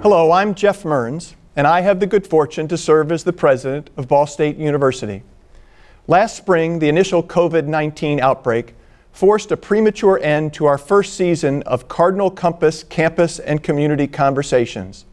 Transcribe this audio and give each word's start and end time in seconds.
Hello, 0.00 0.30
I'm 0.30 0.54
Jeff 0.54 0.84
Mearns, 0.84 1.34
and 1.56 1.66
I 1.66 1.80
have 1.80 1.98
the 1.98 2.06
good 2.06 2.24
fortune 2.24 2.68
to 2.68 2.78
serve 2.78 3.10
as 3.10 3.24
the 3.24 3.32
president 3.32 3.90
of 3.96 4.06
Ball 4.06 4.28
State 4.28 4.56
University. 4.56 5.24
Last 6.06 6.36
spring, 6.36 6.78
the 6.78 6.88
initial 6.88 7.20
COVID 7.20 7.66
19 7.66 8.20
outbreak 8.20 8.76
forced 9.10 9.50
a 9.50 9.56
premature 9.56 10.20
end 10.22 10.54
to 10.54 10.66
our 10.66 10.78
first 10.78 11.14
season 11.14 11.64
of 11.64 11.88
Cardinal 11.88 12.30
Compass 12.30 12.84
campus 12.84 13.40
and 13.40 13.60
community 13.60 14.06
conversations. 14.06 15.04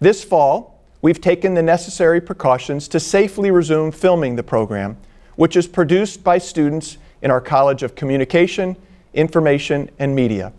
This 0.00 0.24
fall, 0.24 0.80
we've 1.02 1.20
taken 1.20 1.52
the 1.52 1.62
necessary 1.62 2.18
precautions 2.18 2.88
to 2.88 2.98
safely 2.98 3.50
resume 3.50 3.92
filming 3.92 4.36
the 4.36 4.42
program, 4.42 4.96
which 5.36 5.56
is 5.56 5.68
produced 5.68 6.24
by 6.24 6.38
students 6.38 6.96
in 7.20 7.30
our 7.30 7.42
College 7.42 7.82
of 7.82 7.94
Communication, 7.94 8.76
Information, 9.12 9.90
and 9.98 10.14
Media. 10.14 10.54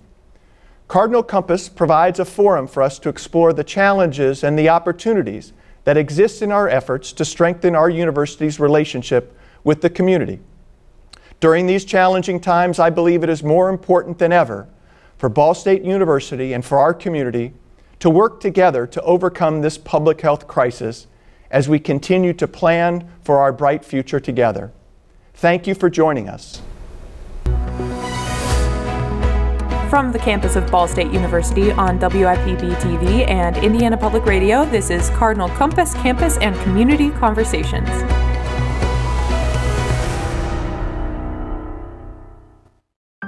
Cardinal 0.88 1.24
Compass 1.24 1.70
provides 1.70 2.20
a 2.20 2.26
forum 2.26 2.68
for 2.68 2.84
us 2.84 3.00
to 3.00 3.10
explore 3.10 3.54
the 3.54 3.64
challenges 3.64 4.44
and 4.44 4.58
the 4.58 4.70
opportunities 4.70 5.54
that 5.86 5.98
exist 5.98 6.42
in 6.42 6.52
our 6.52 6.70
efforts 6.70 7.12
to 7.14 7.26
strengthen 7.26 7.76
our 7.76 7.90
university's 7.90 8.60
relationship 8.60 9.38
with 9.64 9.82
the 9.82 9.90
community. 9.90 10.40
During 11.40 11.66
these 11.66 11.84
challenging 11.84 12.40
times, 12.40 12.80
I 12.80 12.90
believe 12.90 13.24
it 13.24 13.30
is 13.30 13.44
more 13.44 13.70
important 13.70 14.18
than 14.18 14.32
ever 14.32 14.68
for 15.18 15.30
Ball 15.30 15.54
State 15.54 15.84
University 15.84 16.54
and 16.54 16.64
for 16.64 16.80
our 16.80 16.94
community 16.94 17.54
to 18.00 18.10
work 18.10 18.40
together 18.40 18.86
to 18.88 19.02
overcome 19.02 19.62
this 19.62 19.78
public 19.78 20.22
health 20.22 20.48
crisis 20.48 21.08
as 21.50 21.70
we 21.70 21.80
continue 21.80 22.34
to 22.34 22.48
plan 22.48 23.10
for 23.22 23.40
our 23.40 23.54
bright 23.54 23.86
future 23.86 24.20
together. 24.20 24.72
Thank 25.34 25.68
you 25.68 25.76
for 25.76 25.90
joining 25.90 26.28
us. 26.28 26.62
From 29.94 30.12
the 30.12 30.18
campus 30.18 30.56
of 30.56 30.72
Ball 30.72 30.88
State 30.88 31.12
University 31.12 31.72
on 31.72 32.00
WIPB 32.00 32.74
TV 32.78 33.30
and 33.30 33.56
Indiana 33.58 33.96
Public 33.96 34.26
Radio, 34.26 34.66
this 34.66 34.90
is 34.90 35.12
Cardinal 35.12 35.50
Compass 35.50 35.94
Campus 35.94 36.40
and 36.40 36.56
Community 36.62 37.12
Conversations. 37.12 37.88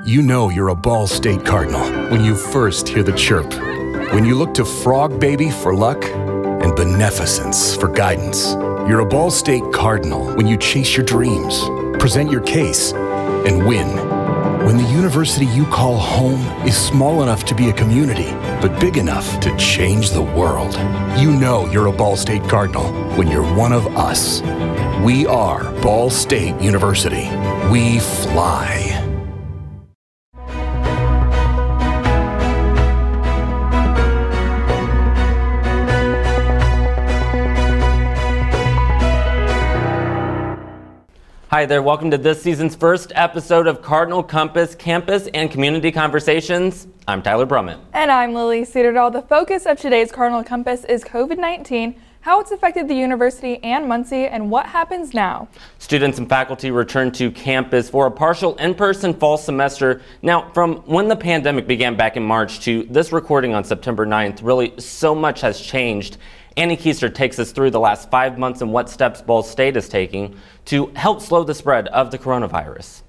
You 0.08 0.24
know 0.24 0.50
you're 0.50 0.70
a 0.70 0.76
Ball 0.76 1.06
State 1.06 1.46
Cardinal 1.46 1.88
when 2.10 2.26
you 2.26 2.36
first 2.36 2.88
hear 2.88 3.04
the 3.04 3.14
chirp, 3.14 3.54
when 4.12 4.26
you 4.26 4.34
look 4.34 4.56
to 4.56 4.66
Frog 4.66 5.20
Baby 5.20 5.52
for 5.52 5.76
luck 5.76 6.04
and 6.04 6.76
Beneficence 6.76 7.76
for 7.76 7.90
guidance. 7.90 8.54
You're 8.90 9.02
a 9.02 9.06
Ball 9.06 9.30
State 9.30 9.72
Cardinal 9.72 10.34
when 10.34 10.48
you 10.48 10.58
chase 10.58 10.98
your 10.98 11.06
dreams, 11.06 11.62
present 12.00 12.32
your 12.32 12.42
case, 12.42 12.92
and 12.92 13.68
win. 13.68 14.15
When 14.66 14.78
the 14.78 14.90
university 14.90 15.46
you 15.46 15.68
call 15.68 15.96
home 15.96 16.42
is 16.68 16.76
small 16.76 17.22
enough 17.22 17.46
to 17.46 17.54
be 17.54 17.70
a 17.70 17.74
community, 17.74 18.32
but 18.66 18.80
big 18.80 18.98
enough 18.98 19.40
to 19.42 19.56
change 19.58 20.10
the 20.10 20.24
world, 20.24 20.74
you 21.20 21.30
know 21.30 21.68
you're 21.68 21.86
a 21.86 21.92
Ball 21.92 22.16
State 22.16 22.42
Cardinal 22.50 22.92
when 23.16 23.28
you're 23.28 23.46
one 23.56 23.72
of 23.72 23.86
us. 23.96 24.42
We 25.04 25.28
are 25.28 25.72
Ball 25.84 26.10
State 26.10 26.60
University. 26.60 27.30
We 27.70 28.00
fly. 28.00 28.85
Hi 41.56 41.66
there, 41.66 41.82
welcome 41.82 42.12
to 42.12 42.18
this 42.18 42.42
season's 42.42 42.76
first 42.76 43.14
episode 43.16 43.66
of 43.66 43.82
Cardinal 43.82 44.22
Compass 44.22 44.76
Campus 44.76 45.30
and 45.34 45.50
Community 45.50 45.90
Conversations. 45.90 46.86
I'm 47.08 47.22
Tyler 47.22 47.46
Brummett. 47.46 47.80
And 47.94 48.12
I'm 48.12 48.34
Lily 48.34 48.64
Cedardahl. 48.64 49.14
The 49.14 49.22
focus 49.22 49.66
of 49.66 49.80
today's 49.80 50.12
Cardinal 50.12 50.44
Compass 50.44 50.84
is 50.84 51.06
COVID 51.06 51.38
19, 51.38 51.96
how 52.20 52.42
it's 52.42 52.52
affected 52.52 52.90
the 52.90 52.94
university 52.94 53.64
and 53.64 53.88
Muncie, 53.88 54.26
and 54.26 54.52
what 54.52 54.66
happens 54.66 55.14
now. 55.14 55.48
Students 55.80 56.18
and 56.18 56.28
faculty 56.28 56.72
return 56.72 57.10
to 57.14 57.32
campus 57.32 57.90
for 57.90 58.06
a 58.08 58.12
partial 58.12 58.58
in 58.58 58.76
person 58.76 59.14
fall 59.14 59.38
semester. 59.38 60.02
Now, 60.22 60.52
from 60.54 60.80
when 60.80 61.08
the 61.08 61.16
pandemic 61.16 61.68
began 61.68 61.96
back 61.96 62.18
in 62.18 62.24
March 62.24 62.60
to 62.66 62.86
this 62.90 63.14
recording 63.14 63.54
on 63.54 63.64
September 63.64 64.06
9th, 64.06 64.42
really 64.44 64.74
so 64.78 65.16
much 65.16 65.40
has 65.40 65.62
changed. 65.62 66.18
Annie 66.58 66.78
Keister 66.78 67.14
takes 67.14 67.38
us 67.38 67.52
through 67.52 67.72
the 67.72 67.80
last 67.82 68.10
five 68.10 68.38
months 68.38 68.62
and 68.62 68.72
what 68.72 68.90
steps 68.90 69.22
Ball 69.22 69.44
State 69.44 69.76
is 69.76 69.90
taking 69.90 70.40
to 70.66 70.88
help 70.96 71.22
slow 71.22 71.44
the 71.44 71.54
spread 71.54 71.90
of 71.90 72.12
the 72.12 72.18
coronavirus. 72.18 73.02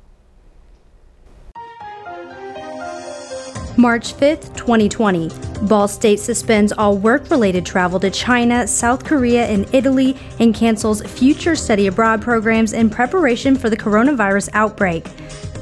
March 3.79 4.15
5th, 4.15 4.57
2020. 4.57 5.31
Ball 5.67 5.87
State 5.87 6.19
suspends 6.19 6.73
all 6.73 6.97
work 6.97 7.31
related 7.31 7.65
travel 7.65 8.01
to 8.01 8.11
China, 8.11 8.67
South 8.67 9.05
Korea, 9.05 9.47
and 9.47 9.73
Italy 9.73 10.17
and 10.41 10.55
cancels 10.55 11.03
future 11.03 11.55
study 11.55 11.87
abroad 11.87 12.23
programs 12.23 12.73
in 12.73 12.91
preparation 12.91 13.55
for 13.55 13.71
the 13.71 13.77
coronavirus 13.77 14.49
outbreak. 14.55 15.07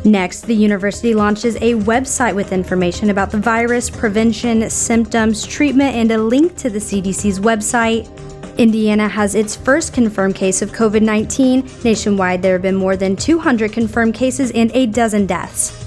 Next, 0.04 0.42
the 0.42 0.54
university 0.54 1.14
launches 1.14 1.56
a 1.56 1.74
website 1.76 2.34
with 2.34 2.52
information 2.52 3.08
about 3.08 3.30
the 3.30 3.38
virus, 3.38 3.88
prevention, 3.88 4.68
symptoms, 4.68 5.46
treatment, 5.46 5.96
and 5.96 6.10
a 6.10 6.18
link 6.18 6.56
to 6.58 6.68
the 6.68 6.78
CDC's 6.78 7.40
website. 7.40 8.06
Indiana 8.58 9.08
has 9.08 9.34
its 9.34 9.56
first 9.56 9.94
confirmed 9.94 10.34
case 10.34 10.60
of 10.60 10.72
COVID 10.72 11.00
19. 11.00 11.66
Nationwide, 11.84 12.42
there 12.42 12.52
have 12.52 12.62
been 12.62 12.74
more 12.74 12.96
than 12.96 13.16
200 13.16 13.72
confirmed 13.72 14.14
cases 14.14 14.50
and 14.50 14.70
a 14.74 14.84
dozen 14.84 15.24
deaths. 15.24 15.80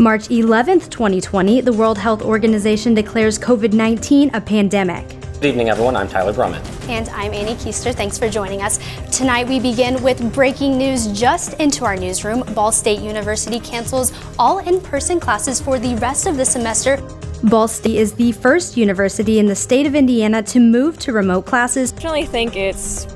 March 0.00 0.30
11, 0.30 0.80
2020, 0.80 1.60
the 1.60 1.72
World 1.72 1.98
Health 1.98 2.22
Organization 2.22 2.94
declares 2.94 3.38
COVID 3.38 3.74
19 3.74 4.30
a 4.32 4.40
pandemic. 4.40 5.17
Good 5.40 5.50
evening, 5.50 5.68
everyone. 5.68 5.94
I'm 5.94 6.08
Tyler 6.08 6.32
Brummett. 6.32 6.88
And 6.88 7.08
I'm 7.10 7.32
Annie 7.32 7.54
Keister. 7.54 7.94
Thanks 7.94 8.18
for 8.18 8.28
joining 8.28 8.60
us. 8.60 8.80
Tonight, 9.16 9.46
we 9.46 9.60
begin 9.60 10.02
with 10.02 10.34
breaking 10.34 10.76
news 10.76 11.06
just 11.12 11.52
into 11.60 11.84
our 11.84 11.94
newsroom. 11.94 12.42
Ball 12.54 12.72
State 12.72 12.98
University 12.98 13.60
cancels 13.60 14.12
all 14.36 14.58
in 14.58 14.80
person 14.80 15.20
classes 15.20 15.60
for 15.60 15.78
the 15.78 15.94
rest 15.98 16.26
of 16.26 16.36
the 16.36 16.44
semester. 16.44 16.96
Ball 17.44 17.68
State 17.68 17.98
is 17.98 18.14
the 18.14 18.32
first 18.32 18.76
university 18.76 19.38
in 19.38 19.46
the 19.46 19.54
state 19.54 19.86
of 19.86 19.94
Indiana 19.94 20.42
to 20.42 20.58
move 20.58 20.98
to 20.98 21.12
remote 21.12 21.46
classes. 21.46 21.92
I 21.92 21.94
definitely 21.94 22.26
think 22.26 22.56
it's 22.56 23.06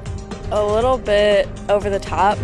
a 0.53 0.65
little 0.65 0.99
bit 0.99 1.49
over 1.69 1.91
the 1.91 1.99
top. 1.99 2.39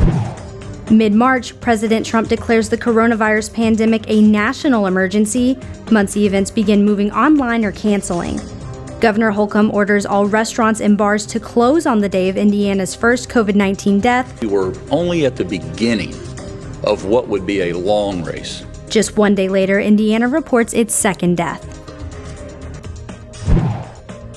Mid 0.91 1.13
March, 1.13 1.59
President 1.61 2.05
Trump 2.05 2.29
declares 2.29 2.69
the 2.69 2.79
coronavirus 2.79 3.55
pandemic 3.55 4.11
a 4.11 4.23
national 4.23 4.87
emergency. 4.87 5.57
Muncie 5.93 6.27
events 6.27 6.51
begin 6.51 6.85
moving 6.85 7.13
online 7.13 7.65
or 7.65 7.71
canceling. 7.71 8.41
Governor 9.01 9.31
Holcomb 9.31 9.71
orders 9.71 10.05
all 10.05 10.27
restaurants 10.27 10.81
and 10.81 10.99
bars 10.99 11.25
to 11.27 11.39
close 11.39 11.87
on 11.87 12.01
the 12.01 12.09
day 12.09 12.29
of 12.29 12.37
Indiana's 12.37 12.97
first 12.97 13.29
COVID 13.29 13.55
19 13.55 14.01
death. 14.01 14.41
We 14.43 14.49
were 14.49 14.75
only 14.91 15.25
at 15.25 15.37
the 15.37 15.45
beginning 15.45 16.15
of 16.83 17.05
what 17.05 17.29
would 17.29 17.47
be 17.47 17.71
a 17.71 17.75
long 17.75 18.25
race. 18.25 18.65
Just 18.89 19.17
one 19.17 19.37
day 19.37 19.49
later, 19.49 19.79
Indiana 19.79 20.27
reports 20.27 20.73
its 20.73 20.95
second 20.95 21.37
death. 21.37 21.65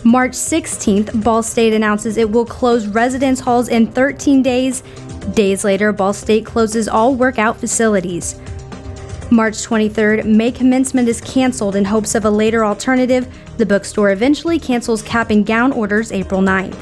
March 0.03 0.31
16th, 0.31 1.23
Ball 1.23 1.41
State 1.41 1.73
announces 1.73 2.17
it 2.17 2.29
will 2.29 2.45
close 2.45 2.85
residence 2.87 3.39
halls 3.39 3.67
in 3.67 3.91
13 3.91 4.43
days. 4.43 4.81
Days 5.33 5.63
later, 5.63 5.91
Ball 5.91 6.13
State 6.13 6.45
closes 6.45 6.87
all 6.87 7.15
workout 7.15 7.57
facilities. 7.57 8.39
March 9.31 9.53
23rd, 9.53 10.25
May 10.25 10.51
commencement 10.51 11.07
is 11.07 11.21
canceled 11.21 11.77
in 11.77 11.85
hopes 11.85 12.15
of 12.15 12.25
a 12.25 12.29
later 12.29 12.65
alternative. 12.65 13.33
The 13.55 13.65
bookstore 13.65 14.11
eventually 14.11 14.59
cancels 14.59 15.01
cap 15.01 15.29
and 15.29 15.45
gown 15.45 15.71
orders 15.71 16.11
April 16.11 16.41
9th. 16.41 16.75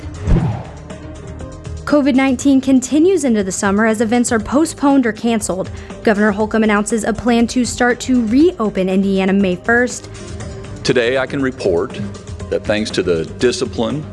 COVID 1.85 2.15
19 2.15 2.59
continues 2.59 3.23
into 3.23 3.43
the 3.43 3.51
summer 3.51 3.85
as 3.85 4.01
events 4.01 4.31
are 4.31 4.39
postponed 4.39 5.05
or 5.05 5.13
canceled. 5.13 5.69
Governor 6.03 6.31
Holcomb 6.31 6.63
announces 6.63 7.03
a 7.03 7.13
plan 7.13 7.45
to 7.47 7.63
start 7.65 7.99
to 8.01 8.25
reopen 8.25 8.89
Indiana 8.89 9.31
May 9.31 9.55
1st. 9.55 10.83
Today, 10.83 11.19
I 11.19 11.27
can 11.27 11.43
report 11.43 11.93
that 12.49 12.63
thanks 12.63 12.89
to 12.91 13.03
the 13.03 13.25
discipline 13.37 14.03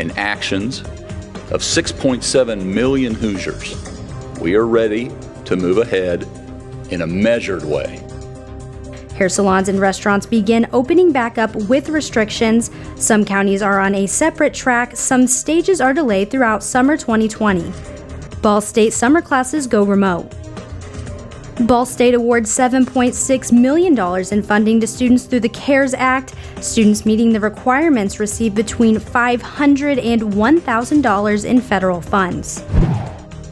and 0.00 0.10
actions 0.18 0.80
of 1.52 1.60
6.7 1.60 2.64
million 2.64 3.14
Hoosiers, 3.14 3.76
we 4.40 4.56
are 4.56 4.66
ready 4.66 5.12
to 5.44 5.54
move 5.54 5.78
ahead 5.78 6.26
in 6.90 7.02
a 7.02 7.06
measured 7.06 7.64
way. 7.64 8.00
Hair 9.16 9.28
salons 9.28 9.68
and 9.68 9.80
restaurants 9.80 10.26
begin 10.26 10.68
opening 10.72 11.12
back 11.12 11.38
up 11.38 11.54
with 11.54 11.88
restrictions. 11.88 12.70
Some 12.96 13.24
counties 13.24 13.62
are 13.62 13.78
on 13.78 13.94
a 13.94 14.06
separate 14.06 14.54
track, 14.54 14.96
some 14.96 15.26
stages 15.28 15.80
are 15.80 15.94
delayed 15.94 16.30
throughout 16.30 16.64
summer 16.64 16.96
2020. 16.96 17.72
Ball 18.42 18.60
State 18.60 18.92
summer 18.92 19.22
classes 19.22 19.66
go 19.66 19.84
remote. 19.84 20.34
Ball 21.60 21.86
State 21.86 22.14
awards 22.14 22.50
$7.6 22.50 23.52
million 23.52 23.96
in 24.32 24.42
funding 24.42 24.80
to 24.80 24.86
students 24.88 25.24
through 25.24 25.40
the 25.40 25.48
CARES 25.48 25.94
Act. 25.94 26.34
Students 26.60 27.06
meeting 27.06 27.32
the 27.32 27.38
requirements 27.38 28.18
receive 28.18 28.54
between 28.54 28.96
$500 28.96 30.04
and 30.04 30.22
$1,000 30.22 31.44
in 31.44 31.60
federal 31.60 32.00
funds. 32.00 32.64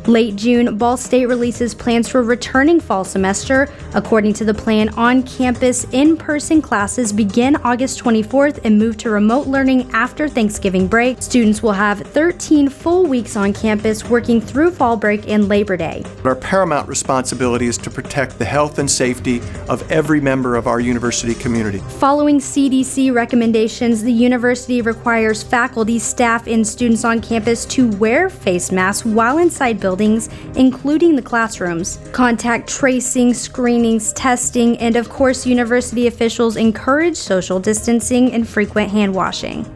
Late 0.09 0.35
June, 0.35 0.79
Ball 0.79 0.97
State 0.97 1.27
releases 1.27 1.77
plans 1.77 2.09
for 2.09 2.25
returning 2.25 2.81
fall 2.81 3.05
semester. 3.05 3.69
According 3.95 4.33
to 4.35 4.45
the 4.45 4.53
plan, 4.53 4.89
on 4.91 5.23
campus 5.23 5.85
in 5.93 6.17
person 6.17 6.61
classes 6.61 7.13
begin 7.13 7.55
August 7.57 8.03
24th 8.03 8.59
and 8.65 8.77
move 8.77 8.97
to 8.97 9.11
remote 9.11 9.47
learning 9.47 9.89
after 9.93 10.29
Thanksgiving 10.29 10.89
break. 10.89 11.23
Students 11.23 11.63
will 11.63 11.73
have 11.73 12.01
13 12.01 12.69
full 12.69 13.07
weeks 13.07 13.37
on 13.37 13.53
campus 13.53 14.05
working 14.11 14.41
through 14.41 14.73
fall 14.73 14.97
break 14.97 15.29
and 15.29 15.49
Labor 15.49 15.77
Day. 15.77 16.03
Our 16.25 16.35
paramount 16.35 16.89
responsibility 16.89 17.67
is 17.67 17.79
to 17.79 17.91
protect 17.91 18.41
the 18.41 18.45
health 18.45 18.81
and 18.81 18.91
safety 18.91 19.41
of 19.69 19.89
every 19.89 20.21
member 20.21 20.57
of 20.57 20.67
our 20.67 20.81
university 20.81 21.35
community. 21.35 21.79
Following 21.79 22.41
CDC 22.41 23.15
recommendations, 23.15 24.03
the 24.03 24.13
university 24.13 24.83
requires 24.83 25.45
faculty, 25.45 26.01
staff, 26.01 26.49
and 26.49 26.67
students 26.67 27.05
on 27.05 27.21
campus 27.21 27.65
to 27.67 27.89
wear 27.99 28.29
face 28.29 28.73
masks 28.73 29.07
while 29.07 29.39
inside 29.39 29.79
buildings 29.79 29.92
buildings, 29.93 30.31
including 30.57 31.17
the 31.17 31.21
classrooms. 31.21 31.99
Contact 32.13 32.67
tracing, 32.67 33.35
screenings, 33.35 34.15
testing, 34.15 34.79
and 34.79 34.97
of 34.97 35.11
course, 35.11 35.47
university 35.47 36.07
officials 36.07 36.57
encourage 36.57 37.15
social 37.15 37.61
distancing 37.61 38.33
and 38.33 38.49
frequent 38.49 38.91
hand 38.91 39.15
washing. 39.15 39.71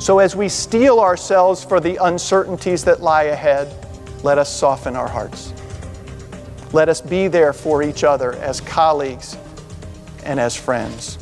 So, 0.00 0.18
as 0.18 0.34
we 0.34 0.48
steel 0.48 0.98
ourselves 0.98 1.64
for 1.64 1.78
the 1.78 1.96
uncertainties 2.04 2.82
that 2.84 3.00
lie 3.00 3.24
ahead, 3.24 3.72
let 4.24 4.36
us 4.36 4.52
soften 4.52 4.96
our 4.96 5.08
hearts. 5.08 5.52
Let 6.72 6.88
us 6.88 7.00
be 7.00 7.28
there 7.28 7.52
for 7.52 7.84
each 7.84 8.02
other 8.02 8.32
as 8.32 8.60
colleagues 8.60 9.36
and 10.24 10.40
as 10.40 10.56
friends. 10.56 11.18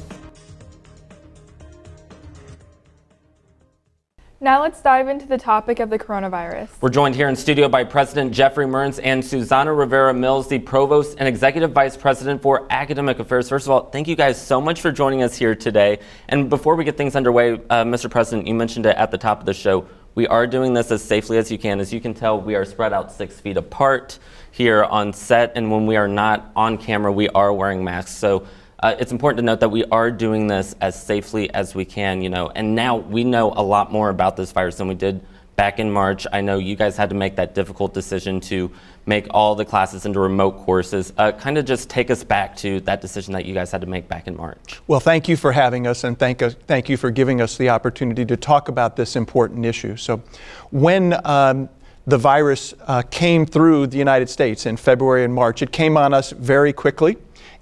Now 4.47 4.63
let's 4.63 4.81
dive 4.81 5.09
into 5.09 5.27
the 5.27 5.39
topic 5.39 5.81
of 5.81 5.91
the 5.91 5.99
coronavirus. 5.99 6.69
We're 6.81 6.91
joined 6.91 7.17
here 7.17 7.29
in 7.29 7.35
studio 7.35 7.69
by 7.69 7.83
President 7.83 8.31
Geoffrey 8.31 8.65
Mearns 8.65 9.01
and 9.01 9.25
Susana 9.25 9.75
Rivera 9.75 10.15
Mills, 10.15 10.47
the 10.47 10.61
Provost 10.61 11.17
and 11.19 11.27
Executive 11.27 11.73
Vice 11.73 11.97
President 11.97 12.41
for 12.41 12.65
Academic 12.71 13.19
Affairs. 13.19 13.49
First 13.49 13.67
of 13.67 13.73
all, 13.73 13.91
thank 13.91 14.07
you 14.07 14.15
guys 14.15 14.41
so 14.41 14.61
much 14.61 14.81
for 14.81 14.93
joining 14.93 15.25
us 15.25 15.37
here 15.37 15.57
today. 15.57 15.99
And 16.29 16.49
before 16.49 16.77
we 16.77 16.85
get 16.85 16.97
things 16.97 17.17
underway, 17.17 17.55
uh, 17.55 17.83
Mr. 17.83 18.09
President, 18.09 18.47
you 18.47 18.55
mentioned 18.55 18.87
it 18.87 18.97
at 18.97 19.11
the 19.11 19.19
top 19.19 19.41
of 19.41 19.47
the 19.47 19.53
show. 19.53 19.89
We 20.15 20.29
are 20.29 20.47
doing 20.47 20.75
this 20.75 20.93
as 20.93 21.03
safely 21.03 21.39
as 21.39 21.51
you 21.51 21.59
can. 21.59 21.81
As 21.81 21.93
you 21.93 22.01
can 22.01 22.15
tell, 22.15 22.41
we 22.41 22.55
are 22.55 22.65
spread 22.65 22.93
out 22.93 23.11
six 23.11 23.41
feet 23.41 23.57
apart 23.57 24.21
here 24.53 24.85
on 24.85 25.13
set, 25.13 25.55
and 25.57 25.73
when 25.73 25.87
we 25.87 25.97
are 25.97 26.07
not 26.07 26.53
on 26.55 26.79
camera, 26.79 27.11
we 27.11 27.29
are 27.31 27.53
wearing 27.53 27.83
masks. 27.83 28.13
So 28.13 28.47
uh, 28.81 28.95
it's 28.99 29.13
important 29.13 29.39
to 29.39 29.43
note 29.43 29.61
that 29.61 29.71
we 29.71 29.85
are 29.87 30.11
doing 30.11 30.47
this 30.47 30.75
as 30.81 31.01
safely 31.01 31.53
as 31.55 31.75
we 31.75 31.85
can, 31.85 32.21
you 32.23 32.29
know, 32.29 32.51
and 32.55 32.75
now 32.75 32.97
we 32.97 33.25
know 33.25 33.53
a 33.57 33.63
lot 33.63 33.91
more 33.91 34.11
about 34.11 34.37
this 34.37 34.53
virus 34.53 34.77
than 34.77 34.89
we 34.89 34.95
did 34.95 35.21
back 35.57 35.79
in 35.79 35.91
March. 35.91 36.27
I 36.33 36.43
know 36.43 36.59
you 36.59 36.77
guys 36.77 36.97
had 36.97 37.09
to 37.09 37.15
make 37.15 37.37
that 37.37 37.55
difficult 37.55 37.95
decision 37.95 38.41
to 38.41 38.71
make 39.07 39.27
all 39.31 39.55
the 39.55 39.65
classes 39.65 40.05
into 40.05 40.21
remote 40.21 40.59
courses. 40.59 41.13
Uh, 41.17 41.33
kind 41.33 41.57
of 41.57 41.65
just 41.65 41.89
take 41.89 42.11
us 42.11 42.23
back 42.23 42.55
to 42.57 42.81
that 42.81 43.01
decision 43.01 43.33
that 43.33 43.47
you 43.47 43.55
guys 43.55 43.71
had 43.71 43.81
to 43.81 43.87
make 43.87 44.09
back 44.09 44.27
in 44.27 44.37
March. 44.37 44.81
Well, 44.87 45.01
thank 45.01 45.29
you 45.29 45.37
for 45.37 45.53
having 45.53 45.87
us, 45.87 46.05
and 46.05 46.19
thank 46.19 46.43
us, 46.43 46.55
thank 46.67 46.89
you 46.89 46.97
for 46.97 47.11
giving 47.11 47.41
us 47.41 47.57
the 47.57 47.71
opportunity 47.71 48.27
to 48.27 48.37
talk 48.37 48.69
about 48.69 48.97
this 48.97 49.17
important 49.17 49.65
issue. 49.65 49.97
So, 49.97 50.23
when 50.71 51.19
um, 51.27 51.71
the 52.07 52.19
virus 52.19 52.75
uh, 52.87 53.03
came 53.03 53.47
through 53.47 53.87
the 53.87 53.99
United 53.99 54.29
States 54.29 54.67
in 54.67 54.77
February 54.77 55.25
and 55.25 55.33
March, 55.33 55.63
it 55.63 55.73
came 55.73 55.97
on 55.97 56.13
us 56.13 56.33
very 56.33 56.73
quickly. 56.73 57.17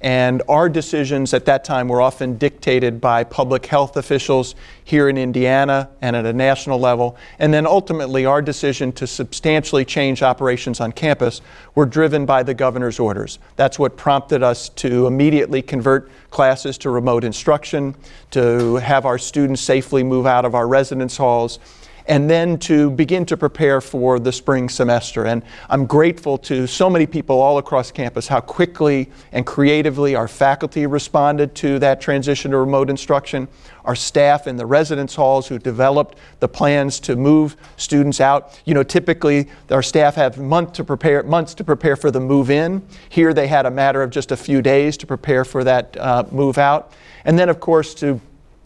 And 0.04 0.42
our 0.50 0.68
decisions 0.68 1.32
at 1.32 1.46
that 1.46 1.64
time 1.64 1.88
were 1.88 2.02
often 2.02 2.36
dictated 2.36 3.00
by 3.00 3.24
public 3.24 3.64
health 3.64 3.96
officials 3.96 4.54
here 4.84 5.08
in 5.08 5.16
Indiana 5.16 5.88
and 6.02 6.14
at 6.14 6.26
a 6.26 6.32
national 6.34 6.78
level. 6.78 7.16
And 7.38 7.54
then 7.54 7.66
ultimately, 7.66 8.26
our 8.26 8.42
decision 8.42 8.92
to 8.92 9.06
substantially 9.06 9.82
change 9.82 10.22
operations 10.22 10.78
on 10.78 10.92
campus 10.92 11.40
were 11.74 11.86
driven 11.86 12.26
by 12.26 12.42
the 12.42 12.52
governor's 12.52 13.00
orders. 13.00 13.38
That's 13.56 13.78
what 13.78 13.96
prompted 13.96 14.42
us 14.42 14.68
to 14.68 15.06
immediately 15.06 15.62
convert 15.62 16.10
classes 16.30 16.76
to 16.78 16.90
remote 16.90 17.24
instruction, 17.24 17.96
to 18.32 18.76
have 18.76 19.06
our 19.06 19.16
students 19.16 19.62
safely 19.62 20.02
move 20.02 20.26
out 20.26 20.44
of 20.44 20.54
our 20.54 20.68
residence 20.68 21.16
halls 21.16 21.58
and 22.06 22.28
then 22.28 22.58
to 22.58 22.90
begin 22.90 23.24
to 23.26 23.36
prepare 23.36 23.80
for 23.80 24.18
the 24.18 24.32
spring 24.32 24.68
semester. 24.68 25.24
And 25.24 25.42
I'm 25.70 25.86
grateful 25.86 26.36
to 26.38 26.66
so 26.66 26.90
many 26.90 27.06
people 27.06 27.40
all 27.40 27.58
across 27.58 27.90
campus 27.90 28.28
how 28.28 28.40
quickly 28.40 29.10
and 29.32 29.46
creatively 29.46 30.14
our 30.14 30.28
faculty 30.28 30.86
responded 30.86 31.54
to 31.56 31.78
that 31.78 32.00
transition 32.00 32.50
to 32.50 32.58
remote 32.58 32.90
instruction, 32.90 33.48
our 33.84 33.96
staff 33.96 34.46
in 34.46 34.56
the 34.56 34.66
residence 34.66 35.14
halls 35.14 35.46
who 35.46 35.58
developed 35.58 36.18
the 36.40 36.48
plans 36.48 37.00
to 37.00 37.16
move 37.16 37.56
students 37.76 38.20
out. 38.20 38.60
You 38.66 38.74
know, 38.74 38.82
typically 38.82 39.48
our 39.70 39.82
staff 39.82 40.14
have 40.16 40.38
months 40.38 40.72
to 40.76 40.84
prepare, 40.84 41.22
months 41.22 41.54
to 41.54 41.64
prepare 41.64 41.96
for 41.96 42.10
the 42.10 42.20
move 42.20 42.50
in. 42.50 42.86
Here 43.08 43.32
they 43.32 43.46
had 43.46 43.64
a 43.64 43.70
matter 43.70 44.02
of 44.02 44.10
just 44.10 44.30
a 44.30 44.36
few 44.36 44.60
days 44.60 44.96
to 44.98 45.06
prepare 45.06 45.44
for 45.44 45.64
that 45.64 45.96
uh, 45.96 46.24
move 46.30 46.58
out. 46.58 46.92
And 47.24 47.38
then, 47.38 47.48
of 47.48 47.60
course, 47.60 47.94
to 47.94 48.20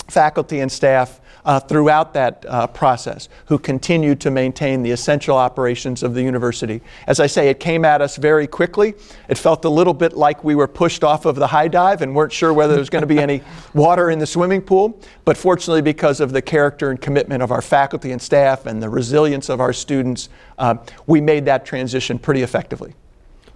faculty 0.09 0.61
and 0.61 0.73
staff 0.73 1.21
uh, 1.45 1.61
throughout 1.61 2.15
that 2.15 2.45
uh, 2.49 2.67
process 2.67 3.29
who 3.47 3.59
continued 3.59 4.21
to 4.21 4.31
maintain 4.31 4.83
the 4.83 4.91
essential 4.91 5.37
operations 5.37 6.03
of 6.03 6.15
the 6.15 6.23
university. 6.23 6.81
As 7.07 7.21
I 7.21 7.27
say, 7.27 7.49
it 7.49 7.61
came 7.61 7.85
at 7.85 8.01
us 8.01 8.17
very 8.17 8.47
quickly. 8.47 8.95
It 9.29 9.39
felt 9.39 9.65
a 9.65 9.69
little 9.69 9.95
bit 9.95 10.15
like 10.15 10.45
we 10.45 10.55
were 10.55 10.69
pushed 10.69 11.05
off 11.05 11.25
of 11.25 11.37
the 11.37 11.47
high 11.47 11.69
dive 11.69 12.03
and 12.03 12.15
weren't 12.15 12.33
sure 12.33 12.53
whether 12.53 12.75
there 12.75 12.81
was 12.81 12.91
going 12.91 13.03
to 13.03 13.07
be 13.07 13.19
any 13.19 13.43
water 13.75 14.11
in 14.11 14.19
the 14.19 14.27
swimming 14.27 14.63
pool. 14.63 15.01
But 15.25 15.37
fortunately, 15.37 15.83
because 15.83 16.21
of 16.21 16.33
the 16.33 16.43
character 16.43 16.91
and 16.91 17.01
commitment 17.01 17.43
of 17.43 17.53
our 17.53 17.63
faculty 17.63 18.13
and 18.13 18.21
staff 18.21 18.67
and 18.67 18.83
the 18.83 18.89
resilience 18.89 19.49
of 19.49 19.61
our 19.61 19.73
students, 19.73 20.29
uh, 20.59 20.77
we 21.07 21.21
made 21.21 21.45
that 21.47 21.65
transition 21.65 22.19
pretty 22.19 22.43
effectively. 22.43 22.95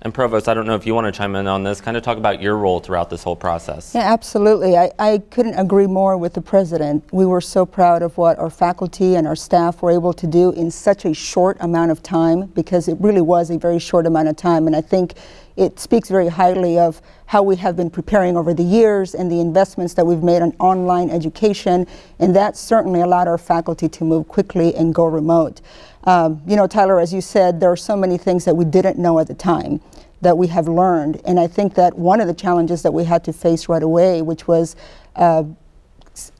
And 0.04 0.12
Provost, 0.12 0.48
I 0.48 0.54
don't 0.54 0.66
know 0.66 0.74
if 0.74 0.84
you 0.84 0.94
want 0.94 1.06
to 1.06 1.16
chime 1.16 1.36
in 1.36 1.46
on 1.46 1.62
this, 1.62 1.80
kind 1.80 1.96
of 1.96 2.02
talk 2.02 2.18
about 2.18 2.42
your 2.42 2.56
role 2.56 2.80
throughout 2.80 3.08
this 3.08 3.22
whole 3.22 3.36
process. 3.36 3.94
Yeah, 3.94 4.12
absolutely. 4.12 4.76
I, 4.76 4.90
I 4.98 5.18
couldn't 5.30 5.54
agree 5.54 5.86
more 5.86 6.18
with 6.18 6.34
the 6.34 6.40
President. 6.40 7.04
We 7.12 7.24
were 7.24 7.40
so 7.40 7.64
proud 7.64 8.02
of 8.02 8.18
what 8.18 8.36
our 8.40 8.50
faculty 8.50 9.14
and 9.14 9.28
our 9.28 9.36
staff 9.36 9.80
were 9.80 9.92
able 9.92 10.12
to 10.14 10.26
do 10.26 10.50
in 10.52 10.72
such 10.72 11.04
a 11.04 11.14
short 11.14 11.56
amount 11.60 11.92
of 11.92 12.02
time 12.02 12.46
because 12.46 12.88
it 12.88 12.96
really 12.98 13.20
was 13.20 13.50
a 13.50 13.58
very 13.58 13.78
short 13.78 14.04
amount 14.04 14.26
of 14.26 14.36
time. 14.36 14.66
And 14.66 14.74
I 14.74 14.80
think 14.80 15.14
it 15.56 15.78
speaks 15.78 16.08
very 16.08 16.28
highly 16.28 16.78
of 16.78 17.02
how 17.26 17.42
we 17.42 17.56
have 17.56 17.76
been 17.76 17.90
preparing 17.90 18.36
over 18.36 18.54
the 18.54 18.62
years 18.62 19.14
and 19.14 19.30
the 19.30 19.40
investments 19.40 19.94
that 19.94 20.06
we've 20.06 20.22
made 20.22 20.42
on 20.42 20.52
online 20.58 21.10
education. 21.10 21.86
And 22.18 22.34
that 22.36 22.56
certainly 22.56 23.00
allowed 23.00 23.28
our 23.28 23.38
faculty 23.38 23.88
to 23.88 24.04
move 24.04 24.28
quickly 24.28 24.74
and 24.74 24.94
go 24.94 25.04
remote. 25.04 25.60
Um, 26.04 26.42
you 26.46 26.56
know, 26.56 26.66
Tyler, 26.66 27.00
as 27.00 27.12
you 27.12 27.20
said, 27.20 27.60
there 27.60 27.70
are 27.70 27.76
so 27.76 27.96
many 27.96 28.18
things 28.18 28.44
that 28.44 28.54
we 28.54 28.64
didn't 28.64 28.98
know 28.98 29.18
at 29.18 29.28
the 29.28 29.34
time 29.34 29.80
that 30.20 30.38
we 30.38 30.46
have 30.48 30.68
learned. 30.68 31.20
And 31.24 31.38
I 31.38 31.46
think 31.46 31.74
that 31.74 31.98
one 31.98 32.20
of 32.20 32.28
the 32.28 32.34
challenges 32.34 32.82
that 32.82 32.92
we 32.92 33.04
had 33.04 33.24
to 33.24 33.32
face 33.32 33.68
right 33.68 33.82
away, 33.82 34.22
which 34.22 34.46
was 34.46 34.76
uh, 35.16 35.44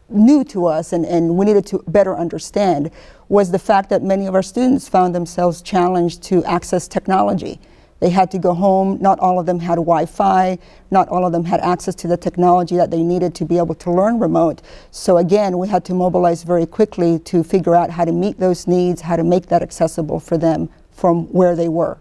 new 0.08 0.44
to 0.44 0.66
us 0.66 0.92
and, 0.92 1.04
and 1.04 1.36
we 1.36 1.46
needed 1.46 1.66
to 1.66 1.82
better 1.88 2.16
understand, 2.16 2.90
was 3.28 3.50
the 3.50 3.58
fact 3.58 3.88
that 3.90 4.02
many 4.02 4.26
of 4.26 4.34
our 4.34 4.42
students 4.42 4.88
found 4.88 5.14
themselves 5.14 5.62
challenged 5.62 6.22
to 6.22 6.44
access 6.44 6.86
technology. 6.86 7.58
They 8.02 8.10
had 8.10 8.32
to 8.32 8.38
go 8.38 8.52
home. 8.52 8.98
Not 9.00 9.20
all 9.20 9.38
of 9.38 9.46
them 9.46 9.60
had 9.60 9.76
Wi 9.76 10.06
Fi. 10.06 10.58
Not 10.90 11.06
all 11.06 11.24
of 11.24 11.30
them 11.30 11.44
had 11.44 11.60
access 11.60 11.94
to 11.94 12.08
the 12.08 12.16
technology 12.16 12.76
that 12.76 12.90
they 12.90 13.00
needed 13.00 13.32
to 13.36 13.44
be 13.44 13.58
able 13.58 13.76
to 13.76 13.92
learn 13.92 14.18
remote. 14.18 14.60
So, 14.90 15.18
again, 15.18 15.56
we 15.56 15.68
had 15.68 15.84
to 15.84 15.94
mobilize 15.94 16.42
very 16.42 16.66
quickly 16.66 17.20
to 17.20 17.44
figure 17.44 17.76
out 17.76 17.90
how 17.90 18.04
to 18.04 18.10
meet 18.10 18.40
those 18.40 18.66
needs, 18.66 19.02
how 19.02 19.14
to 19.14 19.22
make 19.22 19.46
that 19.46 19.62
accessible 19.62 20.18
for 20.18 20.36
them 20.36 20.68
from 20.90 21.26
where 21.26 21.54
they 21.54 21.68
were. 21.68 21.98